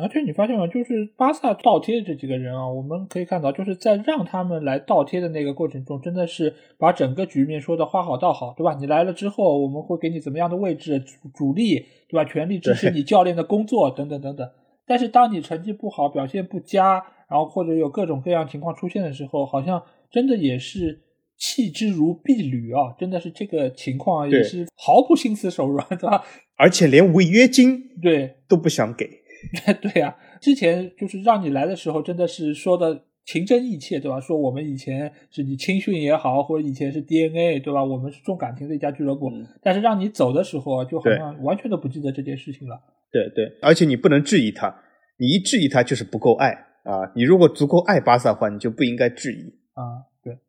[0.00, 0.66] 而且你发现吗？
[0.66, 8.74] 就是巴萨倒贴的这几个人啊，我们可以看到，就是在让他们来倒贴的那个过程中，真的是把整个局面说的花好道好，对吧？
[8.80, 12.24] 你来了之后，我们会给你怎么样的位置，主主力，对吧？
[12.24, 14.48] 全力支持你教练的工作，等等等等。
[14.86, 21.02] 但是当你成绩不好，表现不佳，然后或者有各种各样情况出现的时候，好像真的也是
[21.36, 22.94] 弃之如敝履啊！
[22.98, 26.24] 真的是这个情况也是毫不心慈手软， 对吧？
[26.56, 29.10] 而且连违约金对都不想给。
[29.80, 34.20] 对呀，之前就是让你来的时候，真的是说的情真意切，对吧？
[34.20, 37.82] 说我们以前是你青训也好，或者以前是 DNA，对吧？
[37.84, 39.30] 我们是重感情的一家俱乐部。
[39.62, 42.80] 但是让你走的时候，就好像完全都不记得这件事情了。
[43.12, 44.74] 对对，而且你不能质疑他，
[45.18, 46.50] 你一质疑他就是不够爱
[46.84, 49.42] 啊，你如果足够爱巴萨的话，你就不应该质疑
[49.74, 50.06] 啊。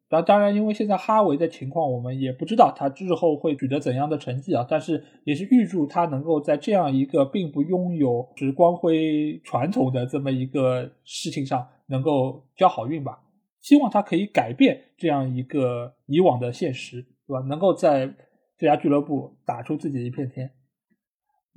[0.09, 4.65] 对，当当然，因为现在哈维的情况，我们也不知道他之后会取得怎样的成绩啊。
[4.69, 13.19] 但是也是预祝他能够在这样一个并不拥有是光辉传统的这么一个事情上能够交好运吧。
[13.61, 17.39] 希望他可以改变这样一个以往的现实，对吧？
[17.47, 18.13] 能够在
[18.57, 20.49] 这家俱乐部打出自己的一片天。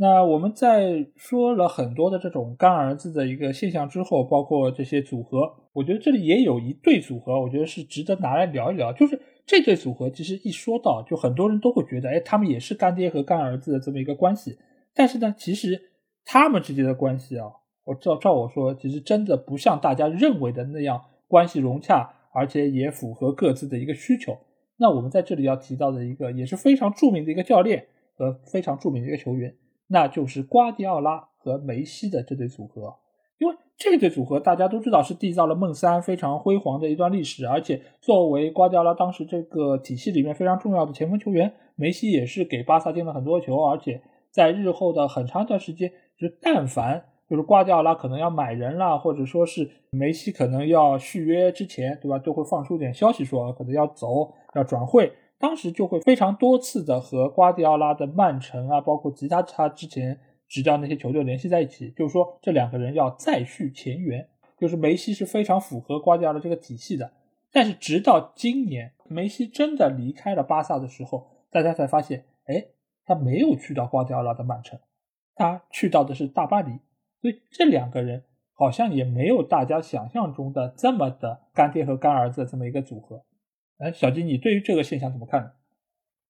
[0.02, 5.40] 那我们在说了很多的这种干儿子的一个现象之后，包括这些组合，
[5.74, 8.90] 我觉得这里也有一对组合，我觉得是值得拿来聊一聊。
[8.94, 14.56] 就是这对组合，其实一说到，就很多人都会觉得，哎，他们也是干爹和干儿子的这么一个关系。
[14.94, 15.78] 但是呢，其实
[16.24, 17.48] 他们之间的关系啊，
[17.84, 20.98] 我照照我说，其实真的不像大家认为的那样
[21.28, 24.34] 关系融洽，而且也符合各自的一个需求。
[24.78, 27.84] 那我们在这里要提到的一个也是非常著名的一个教练
[28.14, 29.54] 和非常著名的一个球员。
[29.92, 32.94] 那就是瓜迪奥拉和梅西的这对组合，
[33.38, 55.12] 因为这对组合大家都知道是缔造了梦三非常辉煌的一段历史，而且作为瓜迪奥拉当时这个体系里面非常重要的前锋球员，梅西也是给巴萨进了很多球，而且在日后的很长一段时间，就但凡就是瓜迪奥拉可能要买人了，或者说是梅西可能要续约之前，对吧，都会放出点消息说可能要走要转会。
[55.40, 64.28] 当时就会非常多次的和瓜迪奥拉的曼城啊，包括其他他之前执教那些球队联系在一起，就是说这两个人要再续前缘。
[64.58, 67.10] 就是梅西是非常符合瓜迪奥拉这个体系的，
[67.50, 72.66] 但是直到今年梅西真的离开了巴萨的时候，大家才发现，哎，
[73.06, 74.78] 他没有去到瓜迪奥拉的曼城，
[75.34, 76.78] 他去到的是大巴黎，
[77.22, 83.24] 所以这两个人好像也没有大家想象中的这么的干爹和干儿子这么一个组合。
[83.80, 85.52] 哎，小金，你对于这个现象怎么看？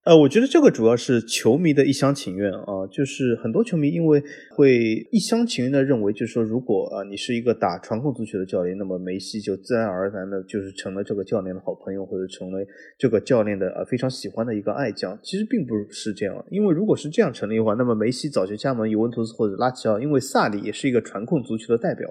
[0.04, 4.22] 呃，我觉得这个主要是球迷的一厢情愿啊，就是很多球迷因为
[4.56, 12.64] 会一厢情愿的认为，就是说，如果啊你是一个打传控足球的教练，那么梅西就自然而然的就是成了这个教练的好朋友，或者成为
[12.96, 15.18] 这个教练的呃非常喜欢的一个爱将。
[15.20, 22.08] 其实并不是这样，因为如果是这样成立的话，那么梅西早就加盟尤文图斯或者拉齐奥，因为萨里也是一个传控足球的代表，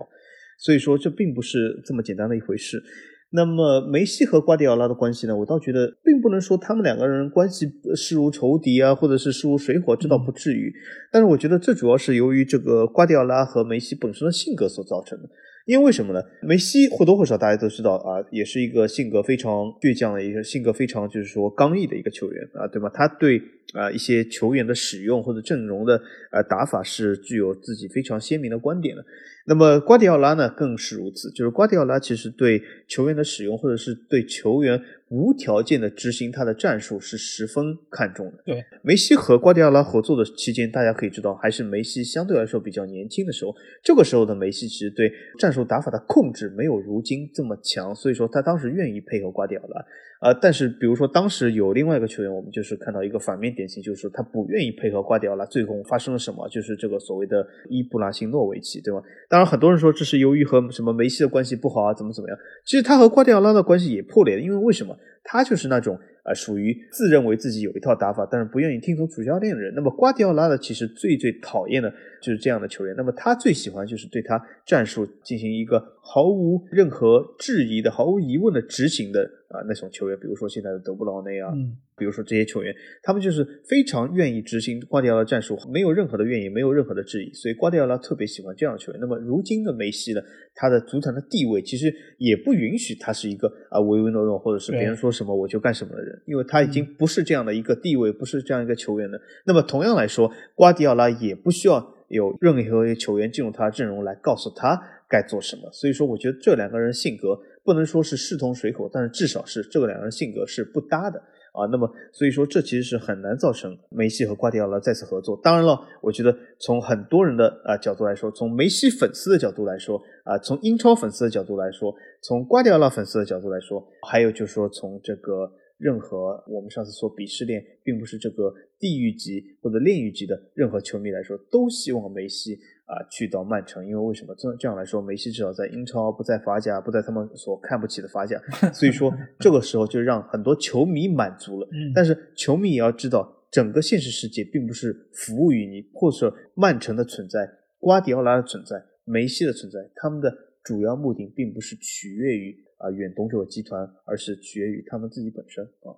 [0.60, 2.84] 所以说这并不是这么简单的一回事。
[3.32, 5.38] 那么梅西和瓜迪奥拉的关系呢？
[5.38, 10.73] 我倒觉得并不能说他们两个人关系势如仇敌啊，或者是势如水火，这倒不至于。
[11.11, 15.30] 但是我觉得这主要是由于这个瓜迪奥拉和梅西本身的性格所造成的。
[15.65, 16.19] 因为为什么呢？
[16.41, 22.89] 梅西或多或少大家都知道啊，也是一个性格非常倔强的一个性格非常就是说刚毅的一个球员啊，对吧？
[22.91, 23.39] 他对
[23.74, 26.01] 啊一些球员的使用或者阵容的
[26.32, 29.05] 呃打法是具有自己非常鲜明的观点的。
[29.45, 31.32] 那么瓜迪奥拉呢，更是如此。
[31.32, 38.43] 就是瓜迪奥拉其实对球员的使用，或者是对球员无条件的执行他的战术，是十分看重的。
[38.45, 43.55] 对梅西和瓜迪奥拉合作的期间，大家可以知道，还是梅西相对来说比较年轻的时候。
[43.84, 49.84] 这个时候的梅西其实对战术打法的控制没有如今这么强，所以说他当时愿意配合瓜迪奥拉。
[50.20, 56.47] 呃，但是比如说当时有另外一个球员，我们就是看到一个反面典型，就是他不愿意配合瓜迪奥拉，最后发生了什么？
[56.49, 59.01] 就是这个所谓的伊布拉辛诺维奇，对吧？
[59.30, 62.38] 当然很多人说这是由于和什么梅西的关系不好啊，怎么怎么样？
[62.65, 64.93] 其实他和瓜迪奥拉的关系也破裂了，因为为什么？
[65.32, 69.71] 他就是那种啊属于自认为自己有一套打法，但是不愿意听从主教练的人。
[69.75, 72.95] 那么瓜迪奥拉呢，其实最最讨厌的就是这样的球员。
[72.97, 79.30] 那么他最喜欢就是对他战术进行一个毫无任何质疑的、毫无疑问的执行的。
[79.49, 81.51] 啊，那种球员，比如说现在的德布劳内啊，
[82.00, 82.74] 比如说这些球员，
[83.04, 89.02] 他们就是非常愿意执行瓜迪奥拉战术，没有任何的怨言，没有任何的质疑，所以瓜迪奥拉特别喜欢这样的球员。
[89.02, 90.22] 那么如今的梅西呢，
[90.56, 99.20] 他的足坛的地位其实也不允许他是一个啊唯唯诺诺，或者是别人说什么我就干什么的人，因为他已经不是这样的一个地位，不是这样一个球员了。
[99.45, 104.80] 那么同样来说，瓜迪奥拉也不需要有任何球员进入他的阵容来告诉他
[105.10, 105.70] 该做什么。
[105.72, 107.38] 所以说，我觉得这两个人性格。
[107.62, 111.22] 不能说是势同水火，但是至少是这个两个人性格是不搭的
[111.60, 111.68] 啊。
[111.72, 115.39] 那么，所以说这其实是很难造成梅西和瓜迪奥拉再次合作。
[115.43, 132.57] 当然了，我觉得从很多人的啊角度来说，从梅西粉丝的角度来说啊，从英超粉丝的角度来说，从瓜迪奥拉粉丝的角度来说，还有就是说从这个任何我们上次说鄙视链，并不是这个地域级或者炼狱级的任何球迷来说，都希望梅西。
[132.90, 138.36] 啊，去到曼城，因为为什么这这样来说，梅西至少在英超不在法甲，不在他们所看不起的法甲，
[138.74, 141.68] 所以说这个时候就让很多球迷满足了。
[141.94, 155.94] 但是球迷也要知道，整个现实世界并不是服务于你，或者曼城的存在、瓜迪奥拉的存在、梅西的存在，他们的主要目的并不是取悦于啊远东这个集团，而是取悦于他们自己本身啊。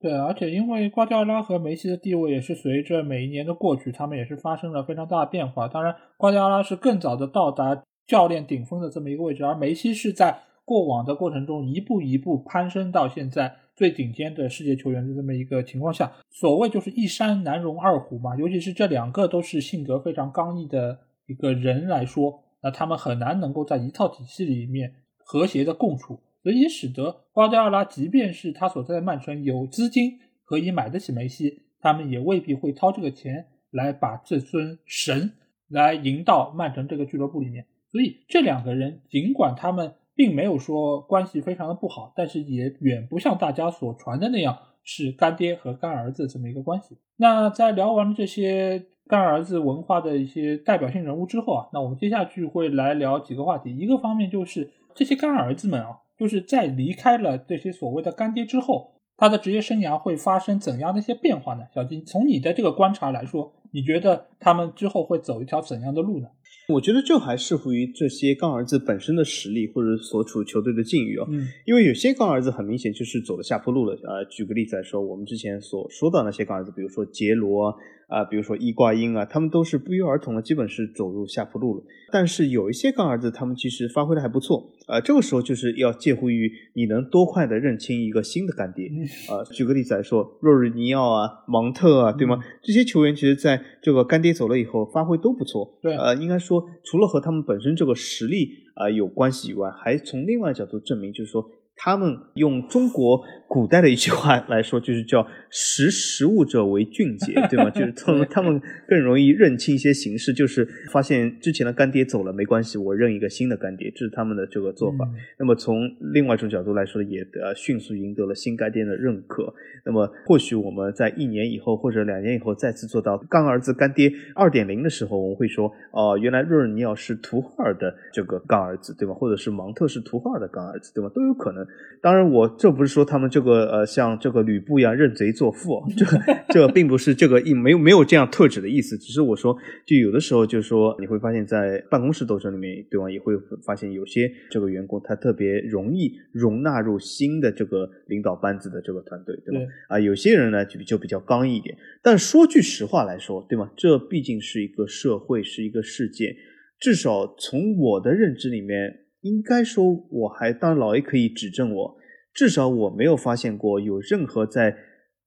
[0.00, 5.68] 对，而且因为瓜迪奥拉和梅西的地位也是随着每一年的过去，他们也是发生了非常大的变化。
[5.68, 35.32] 当然，瓜迪奥拉是更早的到达教练顶峰的这么一个位置，而梅西是在过往的过程中一步一步攀升到现在最顶尖的世界球员的这么一个情况下，所谓就是一山难容二虎嘛，尤其是这两个都是性格非常刚毅的一个人来说，那他们很难能够在一套体系里面和谐的共处，所以使得瓜迪奥拉即便是他所在的曼城有资金可以买得起梅西，他们也未必会掏这个钱来把这尊神
[35.68, 37.66] 来迎到曼城这个俱乐部里面。
[37.90, 39.94] 所以这两个人尽管他们。
[40.12, 46.98] 并没有说关系非常的不好，但是也远不像大家所传的那样是干爹和干儿子这么一个关系。
[47.16, 53.74] 那在聊完这些干儿子文化的一些代表性人物之后啊，那我们接下去会来聊几个话题。
[53.74, 61.62] 一个方面就是这些干儿子们啊，就是在离开了这些所谓的干爹之后，他的职业生涯会发生怎样的一些变化呢？
[61.74, 66.28] 小金，从你的这个观察来说，你觉得他们之后会走一条怎样的路呢？
[66.68, 73.94] 我觉得这还视乎于这些干儿子本身的实力或者所处球队的境遇哦，嗯，因为有些干儿子很明显就是走了下坡路了。
[74.04, 77.74] 呃，举个例子来说，我们之前所说的那些干儿子，比如说杰罗。
[78.10, 81.82] 啊，比如说伊瓜因啊，他们都是不约而同的，基本是走入下坡路了。
[82.12, 84.70] 但是有一些干儿子，他们其实发挥的还不错。
[84.88, 88.90] 呃，这个时候就是要介乎于你能多快的认清一个新的干爹。
[89.30, 92.40] 呃，举个例子来说，若日尼奥啊、芒特啊，对吗？
[92.60, 95.78] 这些球员其实在这个干爹走了以后，发挥都不错。
[95.80, 101.48] 对，呃，应该说除了和他们本身这个实力啊有关系以外，还从另外角度证明，就是说。
[101.82, 107.70] 他们用中国古代的一句话来说，就是叫“识时务者为俊杰”，对吗？
[107.72, 115.08] 就是他们他们更容易认清一些形势，就是发现之前的干爹走了没关系，我认一个新的干爹，这是他们的这个做法。
[115.38, 119.52] 那么从另外一种角度来说，也呃迅速赢得了新干爹的认可。
[119.86, 129.14] 那么或许我们在一年以后或者两年以后再次做到干儿子干爹二点零的时候，我们会说哦，原来若尔尼奥是图赫尔的这个干儿子，对吧？
[129.14, 131.10] 或者是芒特是图赫尔的干儿子，对吧？
[131.14, 131.66] 都有可能。
[132.02, 136.06] 当然，我这不是说他们这个呃像这个吕布一样认贼作父，这
[136.48, 139.54] 这并不是这个意没有没有这样特指的意思，只是我说
[139.84, 143.10] 就有的时候就是说你会发现在办公室斗争里面，对吧？
[143.10, 143.34] 也会
[143.66, 149.60] 发现有些这个员工他特别容易容纳入新的这个领导班子的这个团队，对吧？
[149.90, 151.76] 啊，有些人呢就就比较刚毅一点。
[152.02, 153.70] 但说句实话来说，对吗？
[153.76, 156.34] 这毕竟是一个社会，是一个世界，
[156.80, 159.00] 至少从我的认知里面。
[159.22, 161.96] 应该说，我还当然老 A 可以指正我，
[162.32, 164.76] 至少我没有发现过有任何在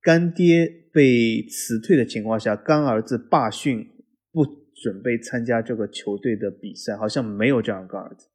[0.02, 3.88] 干爹被辞退的情况下，干儿子罢训
[4.32, 4.44] 不
[4.82, 8.28] 准备参加这个球队的比赛，好像没有这样干儿子。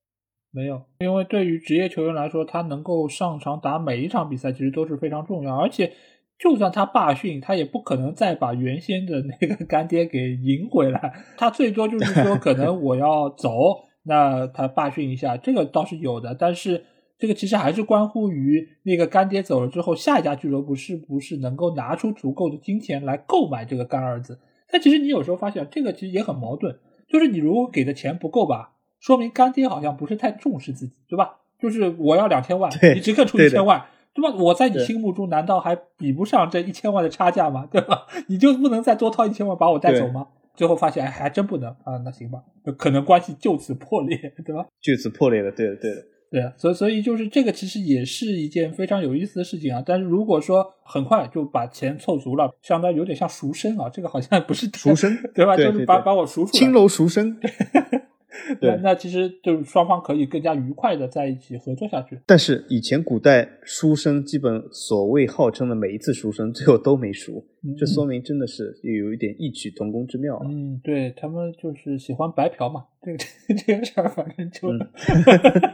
[0.50, 5.56] 没有，因为对于职业球员来说，他能够上场打每一场比赛，其实都是非常重要。
[5.56, 5.92] 而且，
[6.38, 13.87] 就算他罢训，他也不可能再把原先的那个干爹给赢回来，他最多就是说，可能我要走。
[14.08, 16.84] 那他罢训一下，这个倒是有的，但是
[17.18, 24.40] 这个其实还是关乎于那个干爹走了之后，下一家俱乐部是不是能够拿出足够的金钱来购买这个干儿子。
[24.70, 26.78] 但其实你有时候发现，这个其实也很矛盾，
[27.08, 31.36] 就是你如果给的钱不够吧，说明干爹好像不是太重视自己，对吧？
[31.58, 33.84] 就是我要两千万，你只肯出一千万，
[34.14, 34.36] 对吧？
[34.38, 37.66] 我在你心目中难道还比不上这一千万的差价吗？
[37.70, 38.06] 对吧？
[38.28, 40.28] 你就不能再多掏一千万把我带走吗？
[40.58, 41.96] 最后发现，哎，还真不能啊！
[42.04, 42.42] 那行吧，
[42.76, 44.66] 可能关系就此破裂，对吧？
[44.80, 46.52] 就此破裂了，对的，对的，对啊。
[46.56, 49.80] 所以，所以就是这个，其实也是一件非常有意思的事情啊。
[49.86, 55.56] 但是如果说很快就把钱凑足了，相当于有点像赎身啊，这个好像不是赎身，对吧？
[55.56, 57.38] 就是把把我赎出来，青楼赎身。
[58.60, 62.20] 对，那其实就是双方可以更加愉快的在一起合作下去。
[62.26, 67.42] 但是以前古代书生基本所谓号称的每一次书生，最后都没赎，
[67.78, 70.38] 这说明真的是有一点异曲同工之妙。
[70.44, 73.18] 嗯，对他们就是喜欢白嫖嘛， 这个
[73.66, 74.68] 这个事儿反正就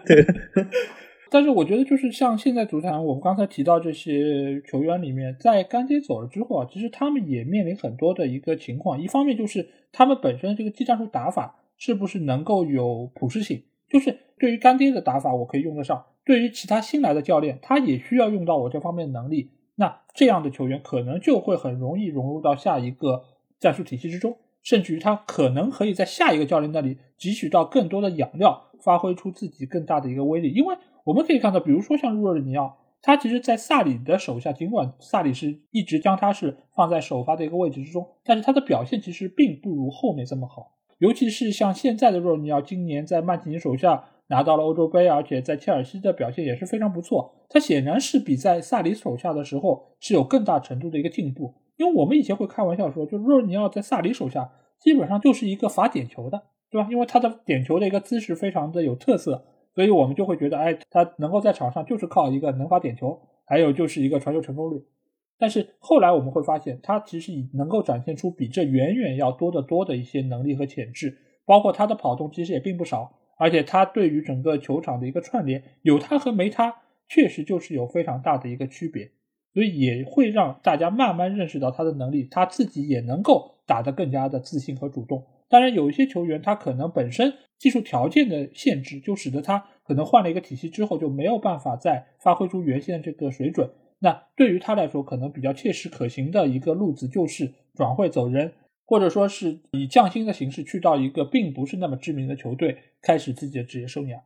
[0.07, 0.25] 对。
[1.31, 11.57] 但是我觉得就是像现在足坛，我们刚才提到这些球员里面，在干爹走了之后啊，其实他们也面临很多的一个情况，一方面就是他们本身这个技战术打法。
[11.77, 13.63] 是不是能够有普适性？
[13.89, 19.51] 就是对于干爹的打法，我可以用得上；对于其他新来的教练，他也需要用到我这方面能力。
[19.77, 23.25] 那这样的球员可能就会很容易融入到下一个
[23.59, 30.53] 战术体系之中，甚至于他可能可以在下一个教练那里汲取到更多的养料，发挥出自己更大的一个威力。
[30.53, 40.73] 因为我们可以看到，比如说像若尔尼奥，他其实，在萨里的手下，尽管萨里是一直将他是放在首发的一个位置之中，但是他的表现其实并不如后面这么好。
[40.99, 47.47] 尤其是像现在的若尼奥，今年在曼奇尼手下拿到了欧洲杯，而且在切尔西的表现也是非常不错。
[47.49, 51.55] 他显然是比在萨里手下的时候是有更大程度的一个进步。
[51.77, 56.41] 因为我们以前会开玩笑说，就若尼奥在萨里手下基本上就是一个罚点球的，
[56.71, 56.89] 对吧？
[56.91, 64.85] 因为他的点球的一个姿势非常的有特色，所以我们就会觉得，哎，他能够在场上就是靠一个能罚点球，还有就是一个传球成功率。
[65.39, 76.75] 但是后来我们会发现，他其实已能够展现出比这远远要多得多的一些能力和潜质，包括他的跑动其实也并不少，而且他对于整个球场的一个串联，有他和没他，
[77.09, 79.11] 确实就是有非常大的一个区别，
[79.53, 85.27] 所以也会让大家慢慢认识到他的能力，他自己也能够打得更加的自信和主动。
[85.49, 93.69] 当然，有一些球员他可能本身技术条件的限制，就使得他可能换了一个体系之后就没有办法再发挥出原先的这个水准。
[94.05, 98.53] 那对于他来说，可能比较切实可行的一个路子就是转会走人，
[98.85, 104.21] 或者说是以降薪的形式去到一个并不是那么知名的球队，开始自己的职业生涯。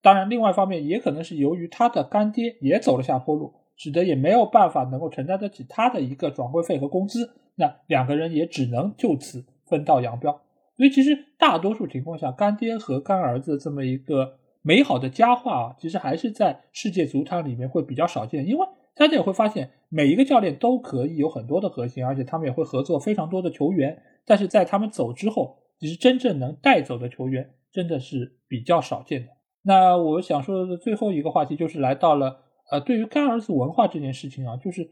[0.00, 7.30] 当然，另外一方面也可能是由于他的干爹也走了下坡路，使得也没有办法能够承担得起他的一个转会费和工资。
[7.56, 10.40] 那两个人也只能就此分道扬镳。
[10.78, 18.66] 所以，其实大多数情况下，干爹和干儿子这么一个美好的佳话啊，其实还是在世界足坛里面会比较少见，因为。
[19.00, 24.02] 大家也会发现，每一个教练都可以有很多的核心，而且他们也会合作非常多的球员。
[24.26, 29.28] 但是在他们走之后，其实真正能带走的球员真的是比较少见的。
[29.62, 34.90] 那我想说的最后一个话题就是来到了呃，对于干儿子文化这件事情啊，就是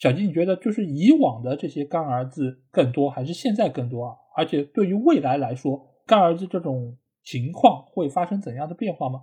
[0.00, 4.16] 小金，你觉得就是以往的这些干儿子更多，还是现在更多啊？
[4.36, 9.22] 而且对于未来来说，干儿子这种情况会发生怎样的变化吗？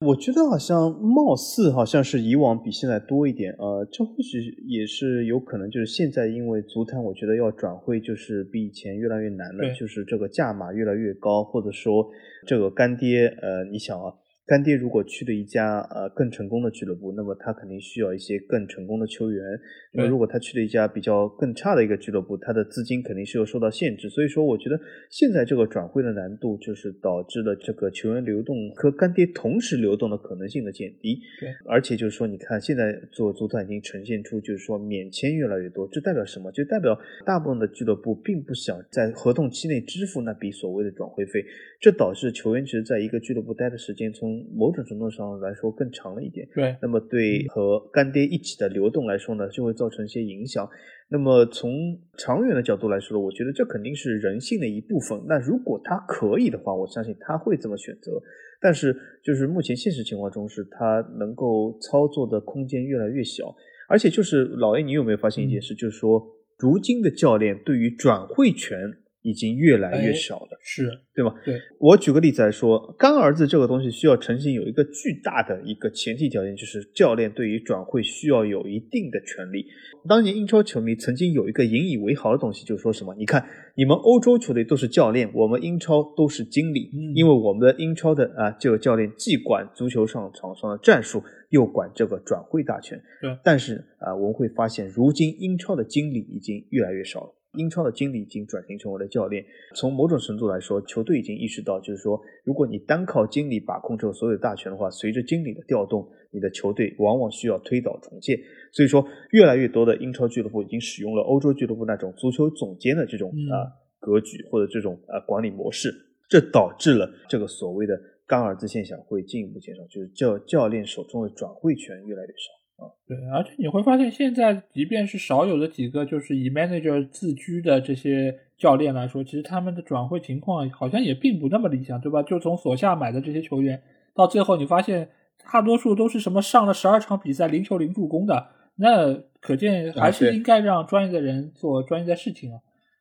[0.00, 12.08] 我觉得好像貌似好像是以往比现在多一点，呃，这或许也是有可能，就是现在因为足坛，我觉得要转会就是比以前越来越难了，就是这个价码越来越高，或者说
[12.46, 14.14] 这个干爹，呃，你想啊。
[14.50, 19.44] 干爹如果去了一家呃更成功的俱乐部，那么他肯定需要一些更成功的球员。
[19.92, 24.10] 那么如果他去了一家比较更差的一个俱乐部，他的资金肯定是有受到限制。
[24.10, 24.76] 所以说，我觉得
[25.08, 31.20] 现在这个转会的难度，就是导致了这个球员流动和干爹同时流动的可能性的减低。
[31.38, 36.50] 对，而且就是说，你看现在做足坛已经呈现出，就是说免签越来越多，这代表什么？
[36.50, 41.44] 就代表大部分的俱乐部并不想在合同期内支付那笔所谓的转会费，
[41.80, 46.76] 这导致球员其实在一个俱乐部待的时间从某种程度上来说更长了一点，对。
[46.80, 50.68] 那么对和干爹一起的流动来说呢，就会造成一些影响。
[51.08, 55.20] 那么从长远的角度来说，我觉得这肯定是人性的一部分。
[55.26, 58.12] 那如果他可以的话，我相信他会这么选择。
[58.60, 63.54] 但是就是目前现实情况中，是他能够操作的空间越来越小。
[63.88, 65.74] 而且就是老 A，你有没有发现一件事？
[65.74, 66.24] 就是说，
[66.58, 68.96] 如今的教练对于转会权。
[69.22, 71.34] 已经越来越少了，是对吗？
[71.44, 79.66] 对我举个例子来说，干儿子这个东西需要成型，有一个巨大的一个前提条件，就是教练对于转会需要有一定的权利。
[80.08, 83.14] 当年英超球迷曾经有一个引以为豪的东西，就是说什么？
[83.16, 92.98] 你看，你们欧洲球队都是教练，我们英超都是经理，因为我们的英超的啊这个教练既管足球上场上的战术，又管这个转会大权。
[93.20, 97.34] 对，但是啊，我们会发现，如今英超的经理已经越来越少了。
[97.54, 99.44] 英超的经理已经转型成为了教练。
[99.74, 108.38] 从某种程度来说，球队已经意识到，就是说，如果你单靠经理把控这个所有大权的话，随着经理的调动，你的球队往往需要推倒重建。
[108.72, 113.66] 所以说，越来越多的英超俱乐部已经使用了欧洲俱乐部那种足球总监的这种啊
[113.98, 115.90] 格局或者这种啊管理模式，
[116.28, 122.59] 这导致了这个所谓的干儿子现象会进一步减少，就是教教练手中的转会权越来越少。
[123.06, 132.22] 对，而且你会发现，现在即便是少有的几个就是以 manager 自居的这些教练来说，其实他们的转会情况好像也并不那么理想，对吧？
[132.22, 133.82] 就从所下买的这些球员，
[134.14, 135.10] 到最后你发现
[135.52, 142.60] 大多数都是什么上了十二场比赛零球零助攻的，那可见还是应该让专业的人做专业的事情啊。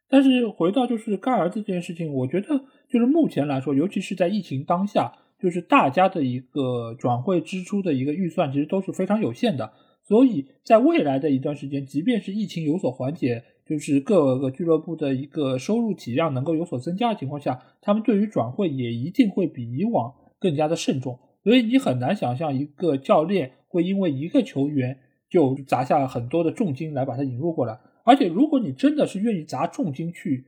[0.09, 2.47] 但是回到就是干儿子这件事情，我觉得
[2.89, 5.13] 就是目前来说，尤其是在疫情当下。
[5.39, 9.71] 就是大家的一个转会支出的一个预算，其实都是非常有限的。
[10.03, 21.19] 所以在未来的一段时间，即便是疫情有所缓解，就是各个俱乐部的一个收入体量能够有所增加的情况下，他们对于转会也一定会比以往更加的慎重。
[21.43, 24.97] 所以你很难想象一个教练会因为一个球员
[25.29, 27.79] 就砸下很多的重金来把他引入过来。
[28.03, 30.47] 而且如果你真的是愿意砸重金去，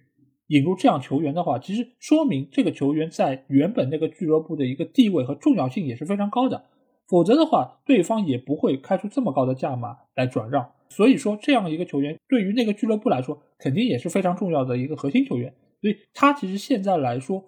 [0.52, 6.65] 引入这样球员的话，其实说明这个球员在原本那个俱乐部的一个地位和重要性也是非常高的。
[7.07, 10.72] 否则的话，对方也不会开出这么高的价码来转让。
[10.90, 15.53] 所以说，这样一个球员对于那个俱乐部来说，肯定也是非常重要的一个核心球员。
[15.80, 17.41] 所以，他其实现在来说，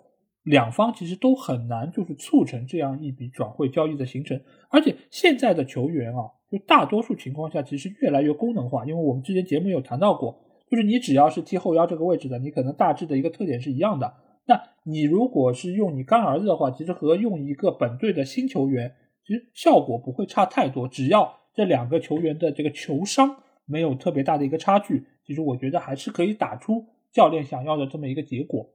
[0.43, 4.39] 两方其实都很难就是促成这样一笔转会交易的形成。
[4.69, 10.39] 而且，现在的球员啊，就大多数情况下其实越来越功能化，因为我们之前节目有谈到过。
[10.73, 14.11] 就是你只要是踢后腰这个位置的，你可能大致的一个特点是一样的。
[14.47, 18.91] 那你如果是用你干儿子的话，其实和用一个本队的新球员，
[19.23, 20.87] 其实效果不会差太多。
[20.87, 23.35] 只要这两个球员的这个球商
[23.67, 28.67] 没有特别大的一个差距，其实我觉得还是可以打出教练想要的这么一个结果。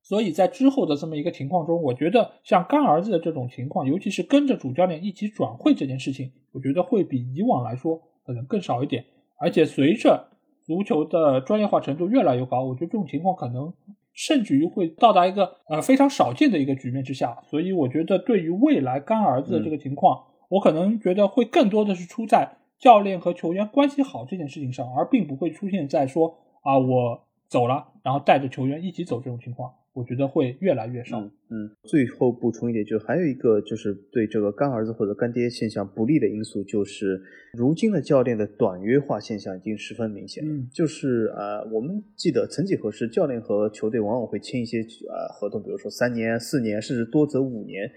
[0.00, 9.04] 所以在之后的这么一个情况中，我觉得像干儿子的这种情况，尤其是跟着主教练一起转会这件事情，我觉得会比以往来说可能更少一点。
[9.38, 10.28] 而且随着
[10.64, 13.72] 足球的专业化程度越来越高，我觉得这种情况可能
[14.12, 17.38] 甚至于会到达一个呃非常少见的一个局面之下。
[17.50, 29.72] 所以我觉得对于未来干儿子的这个情况，我可能觉得会更多的是出在教练和球员关系好这件事情上，而并不会出现在说啊我走了，然后带着球员一起走这种情况。
[29.94, 31.20] 我觉得会越来越少。
[31.50, 37.20] 嗯，最后补充一点，就是还有一个就是对这个干儿子或者干爹现象不利的因素，就是
[37.52, 40.42] 如今的教练的短约化现象已经十分明显。
[40.48, 47.90] 嗯，就是呃，我们记得曾几何时，教练和球队往往会签一些呃合同，比如说三年、四年，甚至多则五年。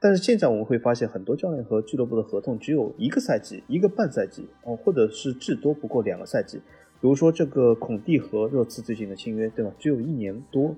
[0.00, 6.56] 但是现在我们会发现，很多教练和俱乐部的合同只有一个赛季、一个半赛季，哦，或者是至多不过两个赛季。
[7.00, 9.70] 比如说这个孔蒂和热刺最近的签约，对吧？
[9.78, 10.74] 只有一年多。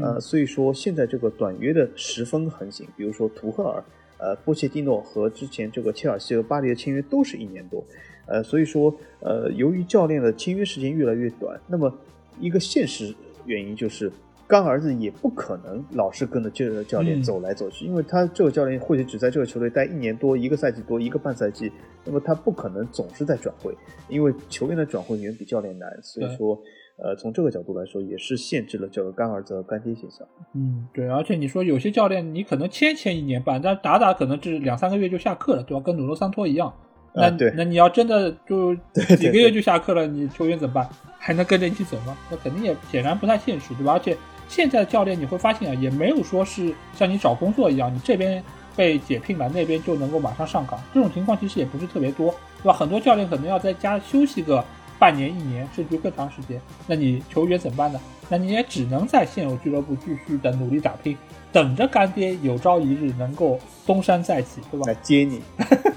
[0.00, 3.84] 呃，所以说现在这个短约的十分横行，比如说图赫尔、
[4.16, 7.84] 呃波切蒂诺和之前这个切尔西和巴黎的签约都是一年多，
[8.24, 11.94] 呃，所以说呃由于教练的签约时间越来越短，那么
[12.40, 14.10] 一个现实原因就是
[14.46, 21.70] 干儿子也不可能老是跟着这个教练走来走去，因为他这个教练或许只在这个球队待一年多、一个赛季多、一个半赛季，
[22.06, 23.76] 那么他不可能总是在转会，
[24.08, 26.58] 因为球员的转会远比教练难，所以说。
[26.96, 30.26] 呃，从这个角度来说，也是限制了这个干儿子和干爹现象。
[30.54, 35.82] 嗯，对，而且你说有些教练，你可能签签一年半，但打打可能是两三个月就下课了，对吧？
[35.84, 36.72] 跟努罗桑托一样。
[37.12, 38.74] 那那你要真的就
[39.18, 40.88] 几个月就下课了，你球员怎么办？
[41.18, 42.16] 还能跟着一起走吗？
[42.30, 43.94] 那肯定也显然不太现实，对吧？
[43.94, 44.16] 而且
[44.46, 48.42] 现在的教练你会发现啊，也没有说是像你找工作一样，你这边
[48.76, 52.72] 被解聘了，那边就能够马上上岗，这种情况其实也不是特别多，对吧？
[52.72, 54.64] 很多教练可能要在家休息个。
[54.98, 58.00] 半年、一年，甚至更长时间，那你球员怎么办呢？
[58.28, 61.16] 那你也只能在现有俱乐部继续的努力打拼，
[61.52, 64.86] 等着干爹有朝一日能够东山再起，对吧？
[64.86, 65.42] 来接你。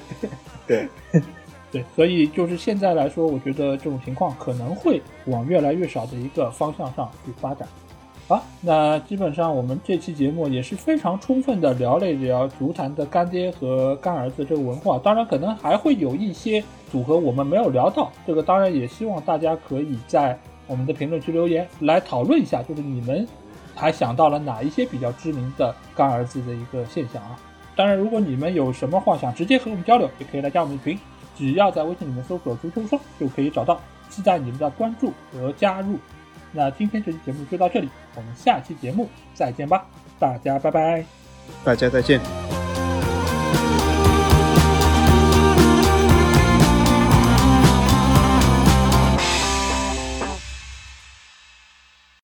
[0.68, 0.90] 对，
[1.72, 7.66] 对，所以就是现在来说，我觉得这种情况可能会往越来越少的一个方向上去发展。
[8.28, 15.00] 好，那基本上我们这期节目也是非常充分的聊了聊足坛的干爹和干儿子这个文化。
[15.00, 16.62] 当然，可能还会有一些
[16.92, 20.38] 组合我们没有聊到，这个当然也希望大家可以在
[20.68, 23.28] 我们的评论区留言来讨论一下，就是你们
[23.76, 27.40] 还想到了哪一些比较知名的干儿子的一个现象啊？
[27.76, 30.98] 当然，如果你们有什么话想直接和我们交流，也可以来加我们的群，
[31.38, 36.00] 只要在微信里面搜索“足球说”就可以找到，期待你们的关注和加入。
[36.52, 39.86] 那今天这期节目就到这里，我们下期节目再见吧，
[40.18, 41.06] 大家拜拜，
[41.64, 42.67] 大家再见。